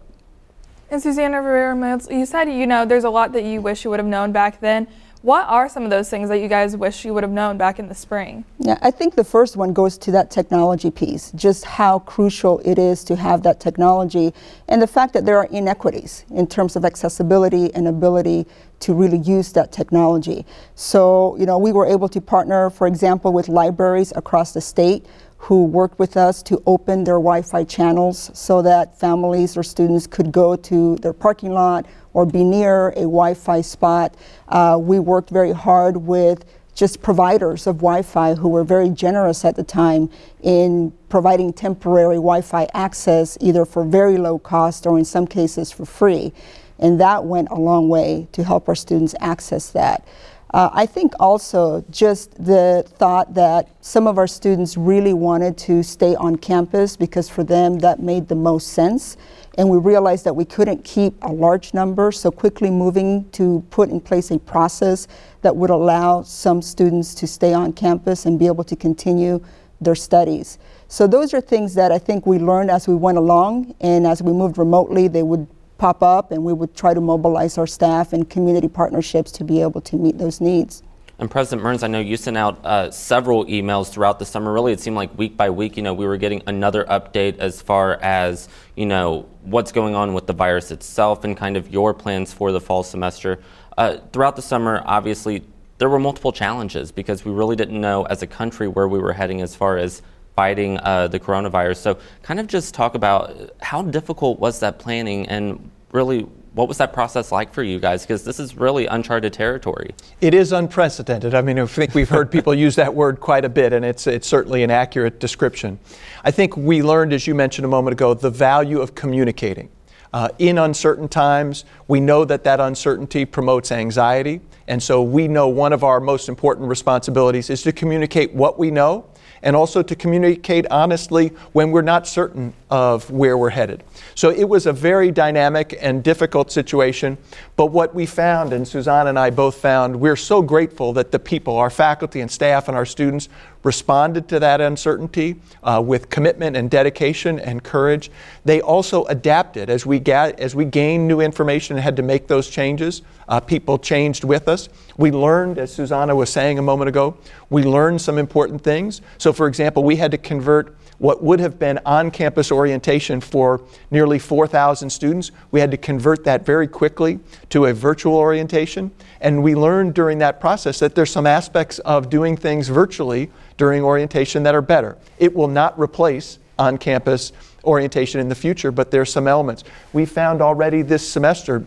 And 0.90 1.00
Susana 1.00 1.40
Rivera 1.40 2.00
you 2.10 2.26
said, 2.26 2.48
you 2.48 2.66
know, 2.66 2.84
there's 2.84 3.04
a 3.04 3.10
lot 3.10 3.32
that 3.34 3.44
you 3.44 3.60
wish 3.60 3.84
you 3.84 3.90
would 3.90 4.00
have 4.00 4.06
known 4.08 4.32
back 4.32 4.58
then. 4.58 4.88
What 5.22 5.46
are 5.46 5.68
some 5.68 5.84
of 5.84 5.90
those 5.90 6.10
things 6.10 6.28
that 6.30 6.38
you 6.38 6.48
guys 6.48 6.76
wish 6.76 7.04
you 7.04 7.14
would 7.14 7.22
have 7.22 7.30
known 7.30 7.56
back 7.56 7.78
in 7.78 7.86
the 7.86 7.94
spring? 7.94 8.44
Yeah, 8.58 8.76
I 8.82 8.90
think 8.90 9.14
the 9.14 9.22
first 9.22 9.56
one 9.56 9.72
goes 9.72 9.96
to 9.98 10.10
that 10.10 10.32
technology 10.32 10.90
piece, 10.90 11.30
just 11.30 11.64
how 11.64 12.00
crucial 12.00 12.58
it 12.64 12.76
is 12.76 13.04
to 13.04 13.14
have 13.14 13.44
that 13.44 13.60
technology, 13.60 14.34
and 14.68 14.82
the 14.82 14.86
fact 14.88 15.12
that 15.12 15.24
there 15.24 15.38
are 15.38 15.46
inequities 15.52 16.24
in 16.30 16.48
terms 16.48 16.74
of 16.74 16.84
accessibility 16.84 17.72
and 17.72 17.86
ability 17.86 18.46
to 18.80 18.94
really 18.94 19.18
use 19.18 19.52
that 19.52 19.70
technology. 19.70 20.44
So, 20.74 21.36
you 21.38 21.46
know, 21.46 21.56
we 21.56 21.70
were 21.70 21.86
able 21.86 22.08
to 22.08 22.20
partner, 22.20 22.68
for 22.68 22.88
example, 22.88 23.32
with 23.32 23.48
libraries 23.48 24.12
across 24.16 24.52
the 24.52 24.60
state 24.60 25.06
who 25.38 25.64
worked 25.64 26.00
with 26.00 26.16
us 26.16 26.42
to 26.42 26.60
open 26.66 27.04
their 27.04 27.14
Wi-Fi 27.14 27.62
channels 27.64 28.30
so 28.34 28.60
that 28.62 28.98
families 28.98 29.56
or 29.56 29.62
students 29.62 30.08
could 30.08 30.32
go 30.32 30.56
to 30.56 30.96
their 30.96 31.12
parking 31.12 31.52
lot 31.52 31.86
or 32.14 32.26
be 32.26 32.44
near 32.44 32.90
a 32.90 33.02
Wi-Fi 33.02 33.60
spot. 33.60 34.14
Uh, 34.48 34.78
we 34.80 34.98
worked 34.98 35.30
very 35.30 35.52
hard 35.52 35.96
with 35.96 36.44
just 36.74 37.02
providers 37.02 37.66
of 37.66 37.76
Wi-Fi 37.76 38.34
who 38.34 38.48
were 38.48 38.64
very 38.64 38.88
generous 38.88 39.44
at 39.44 39.56
the 39.56 39.62
time 39.62 40.08
in 40.42 40.92
providing 41.08 41.52
temporary 41.52 42.16
Wi-Fi 42.16 42.66
access 42.72 43.36
either 43.40 43.64
for 43.64 43.84
very 43.84 44.16
low 44.16 44.38
cost 44.38 44.86
or 44.86 44.98
in 44.98 45.04
some 45.04 45.26
cases 45.26 45.70
for 45.70 45.84
free. 45.84 46.32
And 46.78 47.00
that 47.00 47.24
went 47.24 47.48
a 47.50 47.54
long 47.54 47.88
way 47.88 48.26
to 48.32 48.42
help 48.42 48.68
our 48.68 48.74
students 48.74 49.14
access 49.20 49.70
that. 49.70 50.06
Uh, 50.52 50.68
I 50.72 50.84
think 50.84 51.14
also 51.18 51.82
just 51.90 52.32
the 52.44 52.84
thought 52.86 53.34
that 53.34 53.70
some 53.80 54.06
of 54.06 54.18
our 54.18 54.26
students 54.26 54.76
really 54.76 55.14
wanted 55.14 55.56
to 55.58 55.82
stay 55.82 56.14
on 56.16 56.36
campus 56.36 56.94
because 56.96 57.28
for 57.28 57.42
them 57.42 57.78
that 57.78 58.00
made 58.00 58.28
the 58.28 58.34
most 58.34 58.68
sense. 58.68 59.16
And 59.58 59.68
we 59.68 59.76
realized 59.78 60.24
that 60.24 60.34
we 60.34 60.44
couldn't 60.44 60.82
keep 60.82 61.14
a 61.22 61.30
large 61.30 61.74
number, 61.74 62.10
so 62.10 62.30
quickly 62.30 62.70
moving 62.70 63.28
to 63.32 63.62
put 63.70 63.90
in 63.90 64.00
place 64.00 64.30
a 64.30 64.38
process 64.38 65.08
that 65.42 65.54
would 65.54 65.70
allow 65.70 66.22
some 66.22 66.62
students 66.62 67.14
to 67.16 67.26
stay 67.26 67.52
on 67.52 67.72
campus 67.72 68.24
and 68.24 68.38
be 68.38 68.46
able 68.46 68.64
to 68.64 68.76
continue 68.76 69.44
their 69.80 69.94
studies. 69.94 70.58
So 70.88 71.06
those 71.06 71.34
are 71.34 71.40
things 71.40 71.74
that 71.74 71.92
I 71.92 71.98
think 71.98 72.26
we 72.26 72.38
learned 72.38 72.70
as 72.70 72.88
we 72.88 72.94
went 72.94 73.18
along, 73.18 73.74
and 73.80 74.06
as 74.06 74.22
we 74.22 74.32
moved 74.32 74.56
remotely, 74.56 75.08
they 75.08 75.22
would 75.22 75.46
pop 75.76 76.02
up 76.02 76.30
and 76.30 76.44
we 76.44 76.52
would 76.52 76.76
try 76.76 76.94
to 76.94 77.00
mobilize 77.00 77.58
our 77.58 77.66
staff 77.66 78.12
and 78.12 78.30
community 78.30 78.68
partnerships 78.68 79.32
to 79.32 79.42
be 79.42 79.60
able 79.60 79.80
to 79.80 79.96
meet 79.96 80.16
those 80.16 80.40
needs. 80.40 80.82
And 81.18 81.30
President 81.30 81.62
Mearns, 81.62 81.82
I 81.82 81.88
know 81.88 82.00
you 82.00 82.16
sent 82.16 82.36
out 82.36 82.64
uh, 82.64 82.90
several 82.90 83.44
emails 83.46 83.90
throughout 83.90 84.18
the 84.18 84.24
summer. 84.24 84.52
Really, 84.52 84.72
it 84.72 84.80
seemed 84.80 84.96
like 84.96 85.16
week 85.16 85.36
by 85.36 85.50
week, 85.50 85.76
you 85.76 85.82
know, 85.82 85.94
we 85.94 86.06
were 86.06 86.16
getting 86.16 86.42
another 86.46 86.84
update 86.84 87.38
as 87.38 87.60
far 87.60 87.94
as, 88.02 88.48
you 88.76 88.86
know, 88.86 89.28
what's 89.42 89.72
going 89.72 89.94
on 89.94 90.14
with 90.14 90.26
the 90.26 90.32
virus 90.32 90.70
itself 90.70 91.24
and 91.24 91.36
kind 91.36 91.56
of 91.56 91.72
your 91.72 91.92
plans 91.94 92.32
for 92.32 92.50
the 92.50 92.60
fall 92.60 92.82
semester. 92.82 93.38
Uh, 93.76 93.98
throughout 94.12 94.36
the 94.36 94.42
summer, 94.42 94.82
obviously, 94.86 95.42
there 95.78 95.88
were 95.88 95.98
multiple 95.98 96.32
challenges 96.32 96.90
because 96.90 97.24
we 97.24 97.32
really 97.32 97.56
didn't 97.56 97.80
know 97.80 98.04
as 98.04 98.22
a 98.22 98.26
country 98.26 98.68
where 98.68 98.88
we 98.88 98.98
were 98.98 99.12
heading 99.12 99.42
as 99.42 99.54
far 99.54 99.76
as 99.76 100.02
fighting 100.34 100.78
uh, 100.78 101.08
the 101.08 101.20
coronavirus. 101.20 101.76
So, 101.76 101.98
kind 102.22 102.40
of 102.40 102.46
just 102.46 102.74
talk 102.74 102.94
about 102.94 103.50
how 103.60 103.82
difficult 103.82 104.38
was 104.38 104.60
that 104.60 104.78
planning 104.78 105.28
and 105.28 105.70
really 105.92 106.26
what 106.54 106.68
was 106.68 106.78
that 106.78 106.92
process 106.92 107.32
like 107.32 107.52
for 107.54 107.62
you 107.62 107.78
guys? 107.78 108.02
Because 108.02 108.24
this 108.24 108.38
is 108.38 108.56
really 108.56 108.86
uncharted 108.86 109.32
territory. 109.32 109.94
It 110.20 110.34
is 110.34 110.52
unprecedented. 110.52 111.34
I 111.34 111.40
mean, 111.40 111.58
I 111.58 111.66
think 111.66 111.94
we've 111.94 112.08
heard 112.08 112.30
people 112.30 112.54
use 112.54 112.76
that 112.76 112.94
word 112.94 113.20
quite 113.20 113.44
a 113.44 113.48
bit, 113.48 113.72
and 113.72 113.84
it's, 113.84 114.06
it's 114.06 114.26
certainly 114.26 114.62
an 114.62 114.70
accurate 114.70 115.18
description. 115.18 115.78
I 116.24 116.30
think 116.30 116.56
we 116.56 116.82
learned, 116.82 117.12
as 117.14 117.26
you 117.26 117.34
mentioned 117.34 117.64
a 117.64 117.68
moment 117.68 117.94
ago, 117.94 118.12
the 118.12 118.30
value 118.30 118.80
of 118.80 118.94
communicating. 118.94 119.70
Uh, 120.12 120.28
in 120.38 120.58
uncertain 120.58 121.08
times, 121.08 121.64
we 121.88 121.98
know 121.98 122.26
that 122.26 122.44
that 122.44 122.60
uncertainty 122.60 123.24
promotes 123.24 123.72
anxiety, 123.72 124.42
and 124.68 124.82
so 124.82 125.02
we 125.02 125.26
know 125.26 125.48
one 125.48 125.72
of 125.72 125.82
our 125.82 126.00
most 126.00 126.28
important 126.28 126.68
responsibilities 126.68 127.48
is 127.48 127.62
to 127.62 127.72
communicate 127.72 128.34
what 128.34 128.58
we 128.58 128.70
know 128.70 129.06
and 129.42 129.56
also 129.56 129.82
to 129.82 129.94
communicate 129.94 130.66
honestly 130.70 131.28
when 131.52 131.70
we're 131.70 131.82
not 131.82 132.06
certain 132.06 132.52
of 132.70 133.10
where 133.10 133.36
we're 133.36 133.50
headed. 133.50 133.82
So 134.14 134.30
it 134.30 134.48
was 134.48 134.66
a 134.66 134.72
very 134.72 135.10
dynamic 135.10 135.76
and 135.80 136.02
difficult 136.02 136.50
situation. 136.50 137.18
But 137.56 137.66
what 137.66 137.94
we 137.94 138.06
found, 138.06 138.52
and 138.52 138.66
Susana 138.66 139.10
and 139.10 139.18
I 139.18 139.30
both 139.30 139.56
found, 139.56 140.00
we're 140.00 140.16
so 140.16 140.42
grateful 140.42 140.92
that 140.94 141.12
the 141.12 141.18
people, 141.18 141.56
our 141.56 141.70
faculty 141.70 142.20
and 142.20 142.30
staff 142.30 142.68
and 142.68 142.76
our 142.76 142.86
students, 142.86 143.28
responded 143.64 144.28
to 144.28 144.40
that 144.40 144.60
uncertainty 144.60 145.36
uh, 145.62 145.82
with 145.84 146.10
commitment 146.10 146.56
and 146.56 146.70
dedication 146.70 147.38
and 147.38 147.62
courage. 147.62 148.10
They 148.44 148.60
also 148.60 149.04
adapted 149.04 149.70
as 149.70 149.86
we, 149.86 149.98
ga- 149.98 150.34
as 150.38 150.54
we 150.54 150.64
gained 150.64 151.06
new 151.06 151.20
information 151.20 151.76
and 151.76 151.82
had 151.82 151.96
to 151.96 152.02
make 152.02 152.26
those 152.26 152.48
changes. 152.48 153.02
Uh, 153.28 153.40
people 153.40 153.78
changed 153.78 154.24
with 154.24 154.48
us. 154.48 154.68
We 154.96 155.10
learned, 155.10 155.58
as 155.58 155.72
Susana 155.72 156.14
was 156.14 156.30
saying 156.30 156.58
a 156.58 156.62
moment 156.62 156.88
ago, 156.88 157.16
we 157.50 157.62
learned 157.62 158.00
some 158.00 158.18
important 158.18 158.62
things. 158.62 159.00
So, 159.18 159.32
for 159.32 159.46
example, 159.46 159.84
we 159.84 159.96
had 159.96 160.10
to 160.10 160.18
convert 160.18 160.76
what 160.98 161.22
would 161.22 161.40
have 161.40 161.58
been 161.58 161.78
on 161.84 162.10
campus 162.10 162.52
orientation 162.52 163.20
for 163.20 163.60
nearly 163.90 164.18
4,000 164.18 164.90
students. 164.90 165.30
We 165.50 165.60
had 165.60 165.70
to 165.70 165.76
convert 165.76 166.24
that 166.24 166.46
very 166.46 166.68
quickly 166.68 167.18
to 167.50 167.66
a 167.66 167.72
virtual 167.72 168.16
orientation. 168.16 168.90
And 169.20 169.42
we 169.42 169.54
learned 169.54 169.94
during 169.94 170.18
that 170.18 170.40
process 170.40 170.78
that 170.80 170.94
there's 170.94 171.10
some 171.10 171.26
aspects 171.26 171.78
of 171.80 172.10
doing 172.10 172.36
things 172.36 172.68
virtually 172.68 173.30
during 173.56 173.82
orientation 173.82 174.42
that 174.44 174.54
are 174.54 174.62
better. 174.62 174.96
It 175.18 175.34
will 175.34 175.48
not 175.48 175.78
replace 175.78 176.38
on 176.58 176.78
campus 176.78 177.32
orientation 177.64 178.20
in 178.20 178.28
the 178.28 178.34
future, 178.34 178.70
but 178.70 178.90
there's 178.90 179.12
some 179.12 179.26
elements. 179.26 179.64
We 179.92 180.04
found 180.04 180.40
already 180.40 180.82
this 180.82 181.08
semester 181.08 181.64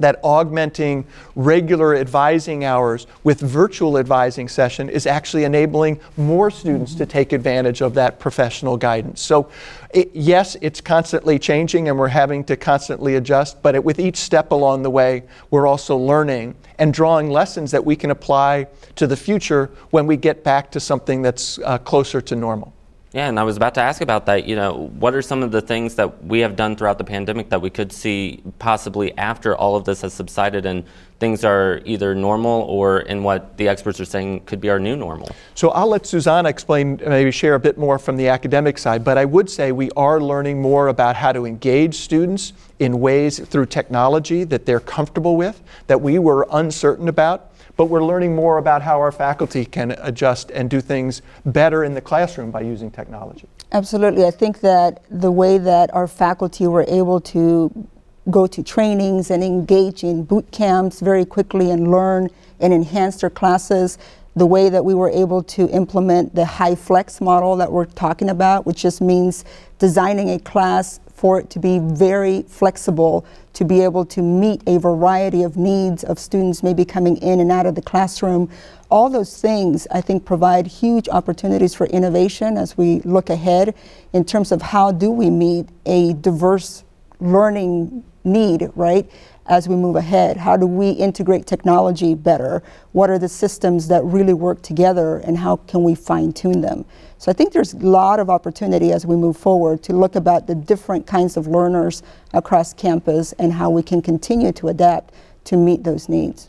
that 0.00 0.18
augmenting 0.22 1.04
regular 1.36 1.94
advising 1.94 2.64
hours 2.64 3.06
with 3.22 3.40
virtual 3.40 3.98
advising 3.98 4.48
session 4.48 4.88
is 4.88 5.06
actually 5.06 5.44
enabling 5.44 6.00
more 6.16 6.50
students 6.50 6.94
to 6.96 7.06
take 7.06 7.32
advantage 7.32 7.80
of 7.80 7.94
that 7.94 8.18
professional 8.18 8.76
guidance. 8.76 9.20
So, 9.20 9.50
it, 9.92 10.10
yes, 10.14 10.56
it's 10.60 10.80
constantly 10.80 11.38
changing 11.38 11.88
and 11.88 11.98
we're 11.98 12.08
having 12.08 12.44
to 12.44 12.56
constantly 12.56 13.16
adjust, 13.16 13.60
but 13.62 13.74
it, 13.74 13.82
with 13.82 13.98
each 13.98 14.16
step 14.16 14.52
along 14.52 14.82
the 14.82 14.90
way, 14.90 15.24
we're 15.50 15.66
also 15.66 15.96
learning 15.96 16.54
and 16.78 16.94
drawing 16.94 17.30
lessons 17.30 17.70
that 17.72 17.84
we 17.84 17.96
can 17.96 18.10
apply 18.10 18.68
to 18.96 19.06
the 19.06 19.16
future 19.16 19.70
when 19.90 20.06
we 20.06 20.16
get 20.16 20.44
back 20.44 20.70
to 20.72 20.80
something 20.80 21.22
that's 21.22 21.58
uh, 21.60 21.78
closer 21.78 22.20
to 22.20 22.36
normal. 22.36 22.72
Yeah, 23.12 23.28
and 23.28 23.40
I 23.40 23.42
was 23.42 23.56
about 23.56 23.74
to 23.74 23.80
ask 23.80 24.02
about 24.02 24.26
that. 24.26 24.46
You 24.46 24.54
know, 24.54 24.88
what 25.00 25.14
are 25.14 25.22
some 25.22 25.42
of 25.42 25.50
the 25.50 25.60
things 25.60 25.96
that 25.96 26.24
we 26.24 26.38
have 26.40 26.54
done 26.54 26.76
throughout 26.76 26.96
the 26.96 27.04
pandemic 27.04 27.48
that 27.48 27.60
we 27.60 27.68
could 27.68 27.92
see 27.92 28.40
possibly 28.60 29.16
after 29.18 29.56
all 29.56 29.74
of 29.74 29.84
this 29.84 30.02
has 30.02 30.14
subsided 30.14 30.64
and 30.64 30.84
things 31.18 31.44
are 31.44 31.80
either 31.84 32.14
normal 32.14 32.62
or 32.62 33.00
in 33.00 33.24
what 33.24 33.56
the 33.56 33.66
experts 33.66 33.98
are 33.98 34.04
saying 34.04 34.40
could 34.44 34.60
be 34.60 34.70
our 34.70 34.78
new 34.78 34.94
normal? 34.94 35.28
So 35.56 35.70
I'll 35.70 35.88
let 35.88 36.06
Susana 36.06 36.48
explain, 36.48 37.00
maybe 37.04 37.32
share 37.32 37.56
a 37.56 37.60
bit 37.60 37.76
more 37.76 37.98
from 37.98 38.16
the 38.16 38.28
academic 38.28 38.78
side, 38.78 39.02
but 39.02 39.18
I 39.18 39.24
would 39.24 39.50
say 39.50 39.72
we 39.72 39.90
are 39.96 40.20
learning 40.20 40.62
more 40.62 40.86
about 40.86 41.16
how 41.16 41.32
to 41.32 41.46
engage 41.46 41.96
students 41.96 42.52
in 42.78 43.00
ways 43.00 43.40
through 43.40 43.66
technology 43.66 44.44
that 44.44 44.66
they're 44.66 44.78
comfortable 44.78 45.36
with, 45.36 45.60
that 45.88 46.00
we 46.00 46.20
were 46.20 46.46
uncertain 46.52 47.08
about 47.08 47.49
but 47.80 47.86
we're 47.86 48.04
learning 48.04 48.34
more 48.34 48.58
about 48.58 48.82
how 48.82 49.00
our 49.00 49.10
faculty 49.10 49.64
can 49.64 49.92
adjust 50.02 50.50
and 50.50 50.68
do 50.68 50.82
things 50.82 51.22
better 51.46 51.82
in 51.82 51.94
the 51.94 52.00
classroom 52.02 52.50
by 52.50 52.60
using 52.60 52.90
technology. 52.90 53.48
Absolutely. 53.72 54.26
I 54.26 54.30
think 54.30 54.60
that 54.60 55.02
the 55.10 55.32
way 55.32 55.56
that 55.56 55.88
our 55.94 56.06
faculty 56.06 56.66
were 56.66 56.84
able 56.88 57.22
to 57.22 57.72
go 58.28 58.46
to 58.46 58.62
trainings 58.62 59.30
and 59.30 59.42
engage 59.42 60.04
in 60.04 60.24
boot 60.24 60.52
camps 60.52 61.00
very 61.00 61.24
quickly 61.24 61.70
and 61.70 61.90
learn 61.90 62.28
and 62.60 62.74
enhance 62.74 63.22
their 63.22 63.30
classes, 63.30 63.96
the 64.36 64.44
way 64.44 64.68
that 64.68 64.84
we 64.84 64.92
were 64.92 65.08
able 65.08 65.42
to 65.44 65.66
implement 65.70 66.34
the 66.34 66.44
HyFlex 66.44 67.22
model 67.22 67.56
that 67.56 67.72
we're 67.72 67.86
talking 67.86 68.28
about, 68.28 68.66
which 68.66 68.82
just 68.82 69.00
means 69.00 69.46
designing 69.78 70.28
a 70.28 70.38
class 70.38 71.00
for 71.20 71.38
it 71.38 71.50
to 71.50 71.58
be 71.58 71.78
very 71.78 72.40
flexible, 72.44 73.26
to 73.52 73.62
be 73.62 73.82
able 73.82 74.06
to 74.06 74.22
meet 74.22 74.62
a 74.66 74.78
variety 74.78 75.42
of 75.42 75.54
needs 75.54 76.02
of 76.02 76.18
students 76.18 76.62
maybe 76.62 76.82
coming 76.82 77.18
in 77.18 77.40
and 77.40 77.52
out 77.52 77.66
of 77.66 77.74
the 77.74 77.82
classroom. 77.82 78.48
All 78.90 79.10
those 79.10 79.38
things, 79.38 79.86
I 79.90 80.00
think, 80.00 80.24
provide 80.24 80.66
huge 80.66 81.10
opportunities 81.10 81.74
for 81.74 81.84
innovation 81.88 82.56
as 82.56 82.78
we 82.78 83.00
look 83.00 83.28
ahead 83.28 83.74
in 84.14 84.24
terms 84.24 84.50
of 84.50 84.62
how 84.62 84.92
do 84.92 85.10
we 85.10 85.28
meet 85.28 85.68
a 85.84 86.14
diverse 86.14 86.84
learning 87.20 88.02
need, 88.24 88.70
right? 88.74 89.06
As 89.50 89.68
we 89.68 89.74
move 89.74 89.96
ahead, 89.96 90.36
how 90.36 90.56
do 90.56 90.64
we 90.64 90.90
integrate 90.90 91.44
technology 91.44 92.14
better? 92.14 92.62
What 92.92 93.10
are 93.10 93.18
the 93.18 93.28
systems 93.28 93.88
that 93.88 94.04
really 94.04 94.32
work 94.32 94.62
together 94.62 95.16
and 95.18 95.36
how 95.36 95.56
can 95.56 95.82
we 95.82 95.96
fine 95.96 96.32
tune 96.32 96.60
them? 96.60 96.84
So 97.18 97.32
I 97.32 97.34
think 97.34 97.52
there's 97.52 97.74
a 97.74 97.78
lot 97.78 98.20
of 98.20 98.30
opportunity 98.30 98.92
as 98.92 99.04
we 99.04 99.16
move 99.16 99.36
forward 99.36 99.82
to 99.82 99.92
look 99.92 100.14
about 100.14 100.46
the 100.46 100.54
different 100.54 101.04
kinds 101.04 101.36
of 101.36 101.48
learners 101.48 102.04
across 102.32 102.72
campus 102.72 103.32
and 103.40 103.52
how 103.52 103.70
we 103.70 103.82
can 103.82 104.00
continue 104.00 104.52
to 104.52 104.68
adapt 104.68 105.14
to 105.46 105.56
meet 105.56 105.82
those 105.82 106.08
needs. 106.08 106.48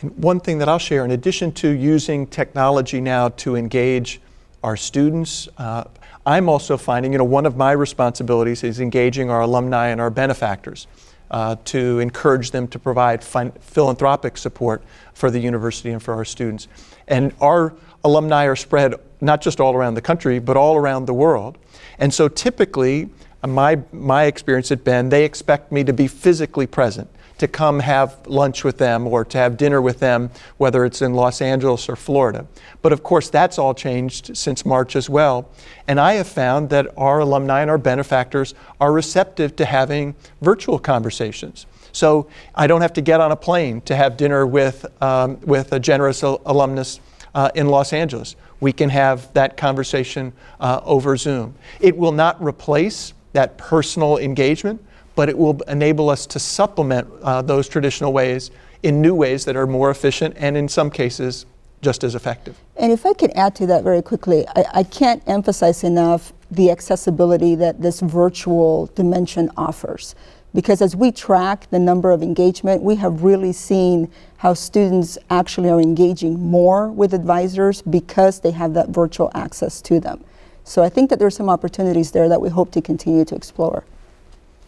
And 0.00 0.10
one 0.18 0.40
thing 0.40 0.58
that 0.58 0.68
I'll 0.68 0.80
share, 0.80 1.04
in 1.04 1.12
addition 1.12 1.52
to 1.52 1.68
using 1.68 2.26
technology 2.26 3.00
now 3.00 3.28
to 3.28 3.54
engage 3.54 4.20
our 4.64 4.76
students, 4.76 5.48
uh, 5.58 5.84
I'm 6.26 6.48
also 6.48 6.76
finding, 6.78 7.12
you 7.12 7.18
know, 7.18 7.24
one 7.24 7.46
of 7.46 7.56
my 7.56 7.70
responsibilities 7.70 8.64
is 8.64 8.80
engaging 8.80 9.30
our 9.30 9.42
alumni 9.42 9.88
and 9.88 10.00
our 10.00 10.10
benefactors. 10.10 10.88
Uh, 11.34 11.56
to 11.64 11.98
encourage 11.98 12.52
them 12.52 12.68
to 12.68 12.78
provide 12.78 13.24
fin- 13.24 13.50
philanthropic 13.58 14.38
support 14.38 14.84
for 15.14 15.32
the 15.32 15.40
university 15.40 15.90
and 15.90 16.00
for 16.00 16.14
our 16.14 16.24
students. 16.24 16.68
And 17.08 17.34
our 17.40 17.74
alumni 18.04 18.44
are 18.44 18.54
spread 18.54 18.94
not 19.20 19.40
just 19.40 19.58
all 19.58 19.74
around 19.74 19.94
the 19.94 20.00
country, 20.00 20.38
but 20.38 20.56
all 20.56 20.76
around 20.76 21.06
the 21.06 21.12
world. 21.12 21.58
And 21.98 22.14
so 22.14 22.28
typically, 22.28 23.08
uh, 23.42 23.48
my, 23.48 23.80
my 23.90 24.26
experience 24.26 24.70
at 24.70 24.84
Ben, 24.84 25.08
they 25.08 25.24
expect 25.24 25.72
me 25.72 25.82
to 25.82 25.92
be 25.92 26.06
physically 26.06 26.68
present, 26.68 27.10
to 27.44 27.48
come 27.48 27.80
have 27.80 28.26
lunch 28.26 28.64
with 28.64 28.78
them 28.78 29.06
or 29.06 29.22
to 29.22 29.36
have 29.36 29.58
dinner 29.58 29.82
with 29.82 30.00
them, 30.00 30.30
whether 30.56 30.86
it's 30.86 31.02
in 31.02 31.12
Los 31.12 31.42
Angeles 31.42 31.90
or 31.90 31.96
Florida. 31.96 32.46
But 32.80 32.92
of 32.92 33.02
course, 33.02 33.28
that's 33.28 33.58
all 33.58 33.74
changed 33.74 34.34
since 34.34 34.64
March 34.64 34.96
as 34.96 35.10
well. 35.10 35.50
And 35.86 36.00
I 36.00 36.14
have 36.14 36.26
found 36.26 36.70
that 36.70 36.86
our 36.96 37.18
alumni 37.20 37.60
and 37.60 37.70
our 37.70 37.76
benefactors 37.76 38.54
are 38.80 38.92
receptive 38.92 39.54
to 39.56 39.66
having 39.66 40.14
virtual 40.40 40.78
conversations. 40.78 41.66
So 41.92 42.28
I 42.54 42.66
don't 42.66 42.80
have 42.80 42.94
to 42.94 43.02
get 43.02 43.20
on 43.20 43.30
a 43.30 43.36
plane 43.36 43.82
to 43.82 43.94
have 43.94 44.16
dinner 44.16 44.46
with, 44.46 44.86
um, 45.02 45.38
with 45.42 45.72
a 45.72 45.78
generous 45.78 46.24
al- 46.24 46.40
alumnus 46.46 46.98
uh, 47.34 47.50
in 47.54 47.68
Los 47.68 47.92
Angeles. 47.92 48.36
We 48.60 48.72
can 48.72 48.88
have 48.88 49.32
that 49.34 49.58
conversation 49.58 50.32
uh, 50.60 50.80
over 50.84 51.16
Zoom. 51.18 51.54
It 51.78 51.94
will 51.96 52.12
not 52.12 52.42
replace 52.42 53.12
that 53.34 53.58
personal 53.58 54.16
engagement, 54.16 54.82
but 55.14 55.28
it 55.28 55.36
will 55.36 55.60
enable 55.68 56.10
us 56.10 56.26
to 56.26 56.38
supplement 56.38 57.08
uh, 57.22 57.42
those 57.42 57.68
traditional 57.68 58.12
ways 58.12 58.50
in 58.82 59.00
new 59.00 59.14
ways 59.14 59.44
that 59.44 59.56
are 59.56 59.66
more 59.66 59.90
efficient 59.90 60.34
and 60.38 60.56
in 60.56 60.68
some 60.68 60.90
cases 60.90 61.46
just 61.80 62.02
as 62.02 62.14
effective. 62.14 62.58
And 62.76 62.90
if 62.90 63.06
I 63.06 63.12
can 63.12 63.30
add 63.36 63.54
to 63.56 63.66
that 63.66 63.84
very 63.84 64.02
quickly, 64.02 64.46
I, 64.48 64.64
I 64.74 64.82
can't 64.82 65.22
emphasize 65.26 65.84
enough 65.84 66.32
the 66.50 66.70
accessibility 66.70 67.54
that 67.56 67.80
this 67.80 68.00
virtual 68.00 68.86
dimension 68.94 69.50
offers. 69.56 70.14
Because 70.54 70.80
as 70.80 70.94
we 70.94 71.10
track 71.10 71.68
the 71.70 71.80
number 71.80 72.12
of 72.12 72.22
engagement, 72.22 72.82
we 72.82 72.94
have 72.96 73.22
really 73.22 73.52
seen 73.52 74.10
how 74.36 74.54
students 74.54 75.18
actually 75.28 75.68
are 75.68 75.80
engaging 75.80 76.40
more 76.40 76.90
with 76.90 77.12
advisors 77.12 77.82
because 77.82 78.40
they 78.40 78.52
have 78.52 78.72
that 78.74 78.90
virtual 78.90 79.30
access 79.34 79.82
to 79.82 79.98
them. 79.98 80.24
So 80.62 80.82
I 80.82 80.88
think 80.88 81.10
that 81.10 81.18
there's 81.18 81.36
some 81.36 81.50
opportunities 81.50 82.12
there 82.12 82.28
that 82.28 82.40
we 82.40 82.48
hope 82.48 82.70
to 82.72 82.80
continue 82.80 83.24
to 83.24 83.34
explore. 83.34 83.84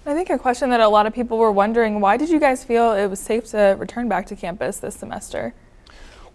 I 0.09 0.15
think 0.15 0.31
a 0.31 0.39
question 0.39 0.71
that 0.71 0.79
a 0.79 0.89
lot 0.89 1.07
of 1.07 1.13
people 1.13 1.37
were 1.37 1.51
wondering 1.51 2.01
why 2.01 2.17
did 2.17 2.29
you 2.29 2.39
guys 2.39 2.63
feel 2.63 2.93
it 2.93 3.09
was 3.09 3.19
safe 3.19 3.47
to 3.47 3.75
return 3.77 4.09
back 4.09 4.27
to 4.27 4.37
campus 4.37 4.79
this 4.79 4.95
semester? 4.95 5.53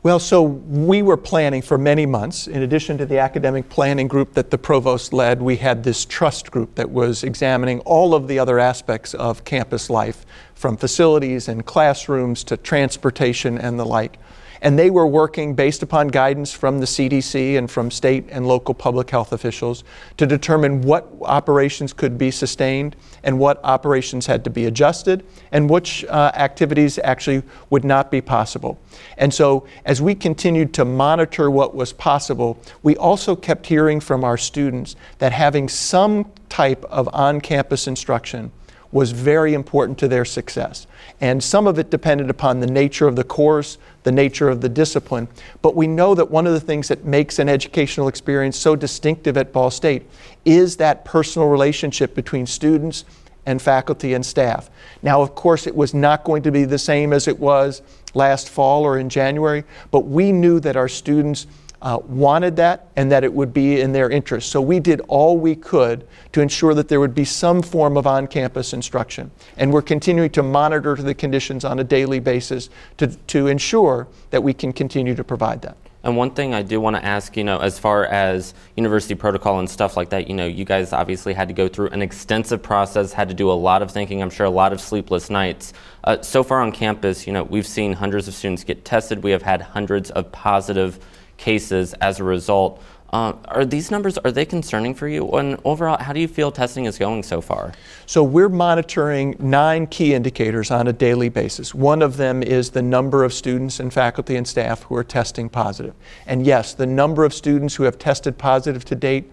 Well, 0.03 0.19
so 0.19 0.41
we 0.41 1.01
were 1.01 1.15
planning 1.15 1.61
for 1.61 1.77
many 1.77 2.05
months. 2.05 2.47
In 2.47 2.63
addition 2.63 2.97
to 2.97 3.05
the 3.05 3.19
academic 3.19 3.69
planning 3.69 4.09
group 4.09 4.33
that 4.33 4.51
the 4.51 4.57
provost 4.57 5.13
led, 5.13 5.41
we 5.41 5.55
had 5.55 5.85
this 5.85 6.03
trust 6.03 6.51
group 6.51 6.75
that 6.75 6.89
was 6.89 7.23
examining 7.23 7.79
all 7.81 8.13
of 8.13 8.27
the 8.27 8.39
other 8.39 8.59
aspects 8.59 9.13
of 9.13 9.45
campus 9.45 9.89
life, 9.89 10.25
from 10.53 10.75
facilities 10.75 11.47
and 11.47 11.65
classrooms 11.65 12.43
to 12.45 12.57
transportation 12.57 13.57
and 13.57 13.79
the 13.79 13.85
like. 13.85 14.17
And 14.61 14.77
they 14.77 14.91
were 14.91 15.07
working 15.07 15.55
based 15.55 15.81
upon 15.81 16.09
guidance 16.09 16.51
from 16.51 16.79
the 16.79 16.85
CDC 16.85 17.57
and 17.57 17.69
from 17.69 17.89
state 17.89 18.25
and 18.29 18.47
local 18.47 18.75
public 18.75 19.09
health 19.09 19.33
officials 19.33 19.83
to 20.17 20.27
determine 20.27 20.81
what 20.81 21.11
operations 21.23 21.93
could 21.93 22.17
be 22.17 22.29
sustained 22.29 22.95
and 23.23 23.39
what 23.39 23.59
operations 23.63 24.27
had 24.27 24.43
to 24.43 24.49
be 24.51 24.65
adjusted 24.65 25.25
and 25.51 25.69
which 25.69 26.05
uh, 26.05 26.31
activities 26.35 26.99
actually 27.03 27.41
would 27.71 27.83
not 27.83 28.11
be 28.11 28.21
possible. 28.21 28.79
And 29.17 29.33
so, 29.33 29.65
as 29.85 30.01
we 30.01 30.13
continued 30.13 30.73
to 30.75 30.85
monitor 30.85 31.49
what 31.49 31.73
was 31.73 31.91
possible, 31.91 32.59
we 32.83 32.95
also 32.97 33.35
kept 33.35 33.65
hearing 33.65 33.99
from 33.99 34.23
our 34.23 34.37
students 34.37 34.95
that 35.17 35.31
having 35.31 35.69
some 35.69 36.31
type 36.49 36.85
of 36.85 37.09
on 37.13 37.41
campus 37.41 37.87
instruction 37.87 38.51
was 38.91 39.11
very 39.11 39.53
important 39.53 39.97
to 39.99 40.07
their 40.07 40.25
success. 40.25 40.85
And 41.21 41.43
some 41.43 41.67
of 41.67 41.77
it 41.77 41.91
depended 41.91 42.31
upon 42.31 42.59
the 42.59 42.67
nature 42.67 43.07
of 43.07 43.15
the 43.15 43.23
course, 43.23 43.77
the 44.03 44.11
nature 44.11 44.49
of 44.49 44.61
the 44.61 44.69
discipline. 44.69 45.27
But 45.61 45.75
we 45.75 45.85
know 45.85 46.15
that 46.15 46.31
one 46.31 46.47
of 46.47 46.53
the 46.53 46.59
things 46.59 46.87
that 46.87 47.05
makes 47.05 47.37
an 47.37 47.47
educational 47.47 48.07
experience 48.07 48.57
so 48.57 48.75
distinctive 48.75 49.37
at 49.37 49.53
Ball 49.53 49.69
State 49.69 50.09
is 50.45 50.77
that 50.77 51.05
personal 51.05 51.47
relationship 51.47 52.15
between 52.15 52.47
students 52.47 53.05
and 53.45 53.61
faculty 53.61 54.13
and 54.13 54.25
staff. 54.25 54.69
Now, 55.03 55.21
of 55.21 55.35
course, 55.35 55.67
it 55.67 55.75
was 55.75 55.93
not 55.93 56.23
going 56.23 56.43
to 56.43 56.51
be 56.51 56.65
the 56.65 56.79
same 56.79 57.13
as 57.13 57.27
it 57.27 57.39
was 57.39 57.81
last 58.13 58.49
fall 58.49 58.83
or 58.83 58.97
in 58.97 59.09
January, 59.09 59.63
but 59.89 60.01
we 60.01 60.31
knew 60.31 60.59
that 60.59 60.75
our 60.75 60.87
students 60.87 61.47
uh, 61.81 61.99
wanted 62.03 62.55
that 62.57 62.87
and 62.95 63.11
that 63.11 63.23
it 63.23 63.33
would 63.33 63.53
be 63.53 63.81
in 63.81 63.91
their 63.91 64.09
interest. 64.09 64.51
So 64.51 64.61
we 64.61 64.79
did 64.79 65.01
all 65.07 65.37
we 65.37 65.55
could 65.55 66.07
to 66.33 66.41
ensure 66.41 66.73
that 66.73 66.87
there 66.87 66.99
would 66.99 67.15
be 67.15 67.25
some 67.25 67.61
form 67.61 67.97
of 67.97 68.05
on 68.05 68.27
campus 68.27 68.73
instruction. 68.73 69.31
And 69.57 69.73
we're 69.73 69.81
continuing 69.81 70.29
to 70.31 70.43
monitor 70.43 70.95
the 70.95 71.15
conditions 71.15 71.65
on 71.65 71.79
a 71.79 71.83
daily 71.83 72.19
basis 72.19 72.69
to, 72.97 73.07
to 73.07 73.47
ensure 73.47 74.07
that 74.29 74.43
we 74.43 74.53
can 74.53 74.73
continue 74.73 75.15
to 75.15 75.23
provide 75.23 75.61
that. 75.63 75.75
And 76.03 76.17
one 76.17 76.31
thing 76.31 76.55
I 76.55 76.63
do 76.63 76.81
want 76.81 76.95
to 76.95 77.05
ask, 77.05 77.37
you 77.37 77.43
know, 77.43 77.59
as 77.59 77.77
far 77.77 78.05
as 78.05 78.55
university 78.75 79.13
protocol 79.13 79.59
and 79.59 79.69
stuff 79.69 79.95
like 79.95 80.09
that, 80.09 80.27
you 80.27 80.33
know, 80.33 80.47
you 80.47 80.65
guys 80.65 80.93
obviously 80.93 81.33
had 81.33 81.47
to 81.47 81.53
go 81.53 81.67
through 81.67 81.89
an 81.89 82.01
extensive 82.01 82.63
process, 82.63 83.13
had 83.13 83.29
to 83.29 83.35
do 83.35 83.51
a 83.51 83.53
lot 83.53 83.83
of 83.83 83.91
thinking, 83.91 84.21
I'm 84.21 84.31
sure 84.31 84.47
a 84.47 84.49
lot 84.51 84.73
of 84.73 84.81
sleepless 84.81 85.29
nights. 85.29 85.73
Uh, 86.03 86.19
so 86.21 86.41
far 86.41 86.61
on 86.61 86.71
campus, 86.71 87.27
you 87.27 87.33
know, 87.33 87.43
we've 87.43 87.67
seen 87.67 87.93
hundreds 87.93 88.27
of 88.27 88.33
students 88.33 88.63
get 88.63 88.83
tested. 88.83 89.21
We 89.21 89.29
have 89.29 89.43
had 89.43 89.61
hundreds 89.61 90.09
of 90.09 90.31
positive 90.31 90.99
cases 91.41 91.93
as 91.95 92.19
a 92.19 92.23
result. 92.23 92.81
Uh, 93.11 93.33
are 93.49 93.65
these 93.65 93.91
numbers 93.91 94.17
are 94.19 94.31
they 94.31 94.45
concerning 94.45 94.93
for 94.93 95.07
you? 95.07 95.29
And 95.31 95.59
overall, 95.65 95.97
how 96.01 96.13
do 96.13 96.21
you 96.21 96.29
feel 96.29 96.49
testing 96.49 96.85
is 96.85 96.97
going 96.97 97.23
so 97.23 97.41
far? 97.41 97.73
So 98.05 98.23
we're 98.23 98.47
monitoring 98.47 99.35
nine 99.37 99.87
key 99.87 100.13
indicators 100.13 100.71
on 100.71 100.87
a 100.87 100.93
daily 100.93 101.27
basis. 101.27 101.75
One 101.75 102.01
of 102.01 102.15
them 102.15 102.41
is 102.41 102.69
the 102.69 102.81
number 102.81 103.25
of 103.25 103.33
students 103.33 103.81
and 103.81 103.91
faculty 103.91 104.37
and 104.37 104.47
staff 104.47 104.83
who 104.83 104.95
are 104.95 105.03
testing 105.03 105.49
positive. 105.49 105.93
And 106.25 106.45
yes, 106.45 106.73
the 106.73 106.85
number 106.85 107.25
of 107.25 107.33
students 107.33 107.75
who 107.75 107.83
have 107.83 107.99
tested 107.99 108.37
positive 108.37 108.85
to 108.85 108.95
date 108.95 109.29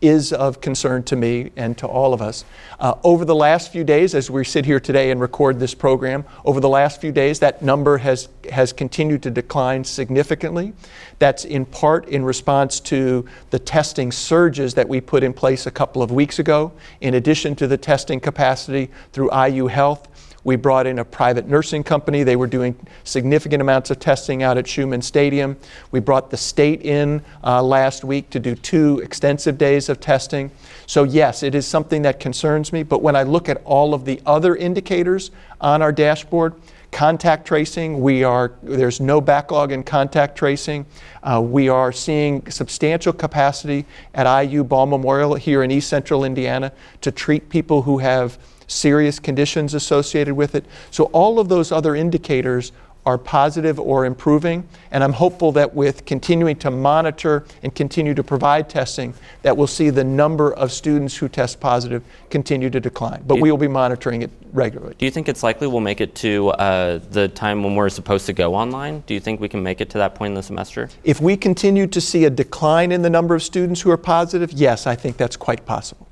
is 0.00 0.32
of 0.32 0.60
concern 0.60 1.02
to 1.02 1.16
me 1.16 1.50
and 1.56 1.76
to 1.78 1.86
all 1.86 2.14
of 2.14 2.22
us. 2.22 2.44
Uh, 2.78 2.94
over 3.02 3.24
the 3.24 3.34
last 3.34 3.72
few 3.72 3.84
days, 3.84 4.14
as 4.14 4.30
we 4.30 4.44
sit 4.44 4.64
here 4.64 4.78
today 4.78 5.10
and 5.10 5.20
record 5.20 5.58
this 5.58 5.74
program, 5.74 6.24
over 6.44 6.60
the 6.60 6.68
last 6.68 7.00
few 7.00 7.10
days, 7.10 7.40
that 7.40 7.62
number 7.62 7.98
has, 7.98 8.28
has 8.50 8.72
continued 8.72 9.22
to 9.22 9.30
decline 9.30 9.82
significantly. 9.82 10.72
That's 11.18 11.44
in 11.44 11.64
part 11.64 12.08
in 12.08 12.24
response 12.24 12.78
to 12.80 13.26
the 13.50 13.58
testing 13.58 14.12
surges 14.12 14.74
that 14.74 14.88
we 14.88 15.00
put 15.00 15.24
in 15.24 15.32
place 15.32 15.66
a 15.66 15.70
couple 15.70 16.02
of 16.02 16.12
weeks 16.12 16.38
ago, 16.38 16.72
in 17.00 17.14
addition 17.14 17.56
to 17.56 17.66
the 17.66 17.76
testing 17.76 18.20
capacity 18.20 18.90
through 19.12 19.34
IU 19.34 19.66
Health 19.66 20.08
we 20.44 20.56
brought 20.56 20.86
in 20.86 20.98
a 20.98 21.04
private 21.04 21.48
nursing 21.48 21.82
company. 21.82 22.22
They 22.22 22.36
were 22.36 22.46
doing 22.46 22.74
significant 23.04 23.60
amounts 23.60 23.90
of 23.90 23.98
testing 23.98 24.42
out 24.42 24.56
at 24.56 24.66
Scheumann 24.66 25.02
Stadium. 25.02 25.56
We 25.90 26.00
brought 26.00 26.30
the 26.30 26.36
state 26.36 26.82
in 26.82 27.22
uh, 27.44 27.62
last 27.62 28.04
week 28.04 28.30
to 28.30 28.40
do 28.40 28.54
two 28.54 29.00
extensive 29.00 29.58
days 29.58 29.88
of 29.88 30.00
testing. 30.00 30.50
So, 30.86 31.02
yes, 31.04 31.42
it 31.42 31.54
is 31.54 31.66
something 31.66 32.02
that 32.02 32.20
concerns 32.20 32.72
me. 32.72 32.82
But 32.82 33.02
when 33.02 33.16
I 33.16 33.24
look 33.24 33.48
at 33.48 33.60
all 33.64 33.94
of 33.94 34.04
the 34.04 34.20
other 34.24 34.56
indicators 34.56 35.30
on 35.60 35.82
our 35.82 35.92
dashboard, 35.92 36.54
contact 36.90 37.46
tracing 37.46 38.00
we 38.00 38.24
are 38.24 38.52
there's 38.62 38.98
no 38.98 39.20
backlog 39.20 39.72
in 39.72 39.84
contact 39.84 40.38
tracing 40.38 40.86
uh, 41.22 41.38
we 41.38 41.68
are 41.68 41.92
seeing 41.92 42.50
substantial 42.50 43.12
capacity 43.12 43.84
at 44.14 44.26
iu 44.44 44.64
ball 44.64 44.86
memorial 44.86 45.34
here 45.34 45.62
in 45.62 45.70
east 45.70 45.88
central 45.90 46.24
indiana 46.24 46.72
to 47.02 47.12
treat 47.12 47.50
people 47.50 47.82
who 47.82 47.98
have 47.98 48.38
serious 48.68 49.18
conditions 49.18 49.74
associated 49.74 50.34
with 50.34 50.54
it. 50.54 50.64
So, 50.90 51.04
all 51.06 51.40
of 51.40 51.48
those 51.48 51.72
other 51.72 51.96
indicators 51.96 52.72
are 53.08 53.16
positive 53.16 53.80
or 53.80 54.04
improving, 54.04 54.68
and 54.90 55.02
I'm 55.02 55.14
hopeful 55.14 55.50
that 55.52 55.74
with 55.74 56.04
continuing 56.04 56.56
to 56.56 56.70
monitor 56.70 57.46
and 57.62 57.74
continue 57.74 58.12
to 58.12 58.22
provide 58.22 58.68
testing, 58.68 59.14
that 59.40 59.56
we'll 59.56 59.66
see 59.66 59.88
the 59.88 60.04
number 60.04 60.52
of 60.52 60.70
students 60.70 61.16
who 61.16 61.26
test 61.26 61.58
positive 61.58 62.02
continue 62.28 62.68
to 62.68 62.80
decline. 62.80 63.22
But 63.26 63.36
we 63.36 63.50
will 63.50 63.56
be 63.56 63.66
monitoring 63.66 64.20
it 64.20 64.30
regularly. 64.52 64.94
Do 64.98 65.06
you 65.06 65.10
think 65.10 65.26
it's 65.26 65.42
likely 65.42 65.66
we'll 65.68 65.80
make 65.80 66.02
it 66.02 66.14
to 66.16 66.50
uh, 66.50 66.98
the 67.10 67.28
time 67.28 67.62
when 67.62 67.74
we're 67.74 67.88
supposed 67.88 68.26
to 68.26 68.34
go 68.34 68.54
online? 68.54 69.02
Do 69.06 69.14
you 69.14 69.20
think 69.20 69.40
we 69.40 69.48
can 69.48 69.62
make 69.62 69.80
it 69.80 69.88
to 69.90 69.98
that 69.98 70.14
point 70.14 70.32
in 70.32 70.34
the 70.34 70.42
semester? 70.42 70.90
If 71.02 71.18
we 71.18 71.34
continue 71.34 71.86
to 71.86 72.00
see 72.02 72.26
a 72.26 72.30
decline 72.30 72.92
in 72.92 73.00
the 73.00 73.10
number 73.10 73.34
of 73.34 73.42
students 73.42 73.80
who 73.80 73.90
are 73.90 73.96
positive, 73.96 74.52
yes, 74.52 74.86
I 74.86 74.94
think 74.94 75.16
that's 75.16 75.36
quite 75.36 75.64
possible. 75.64 76.08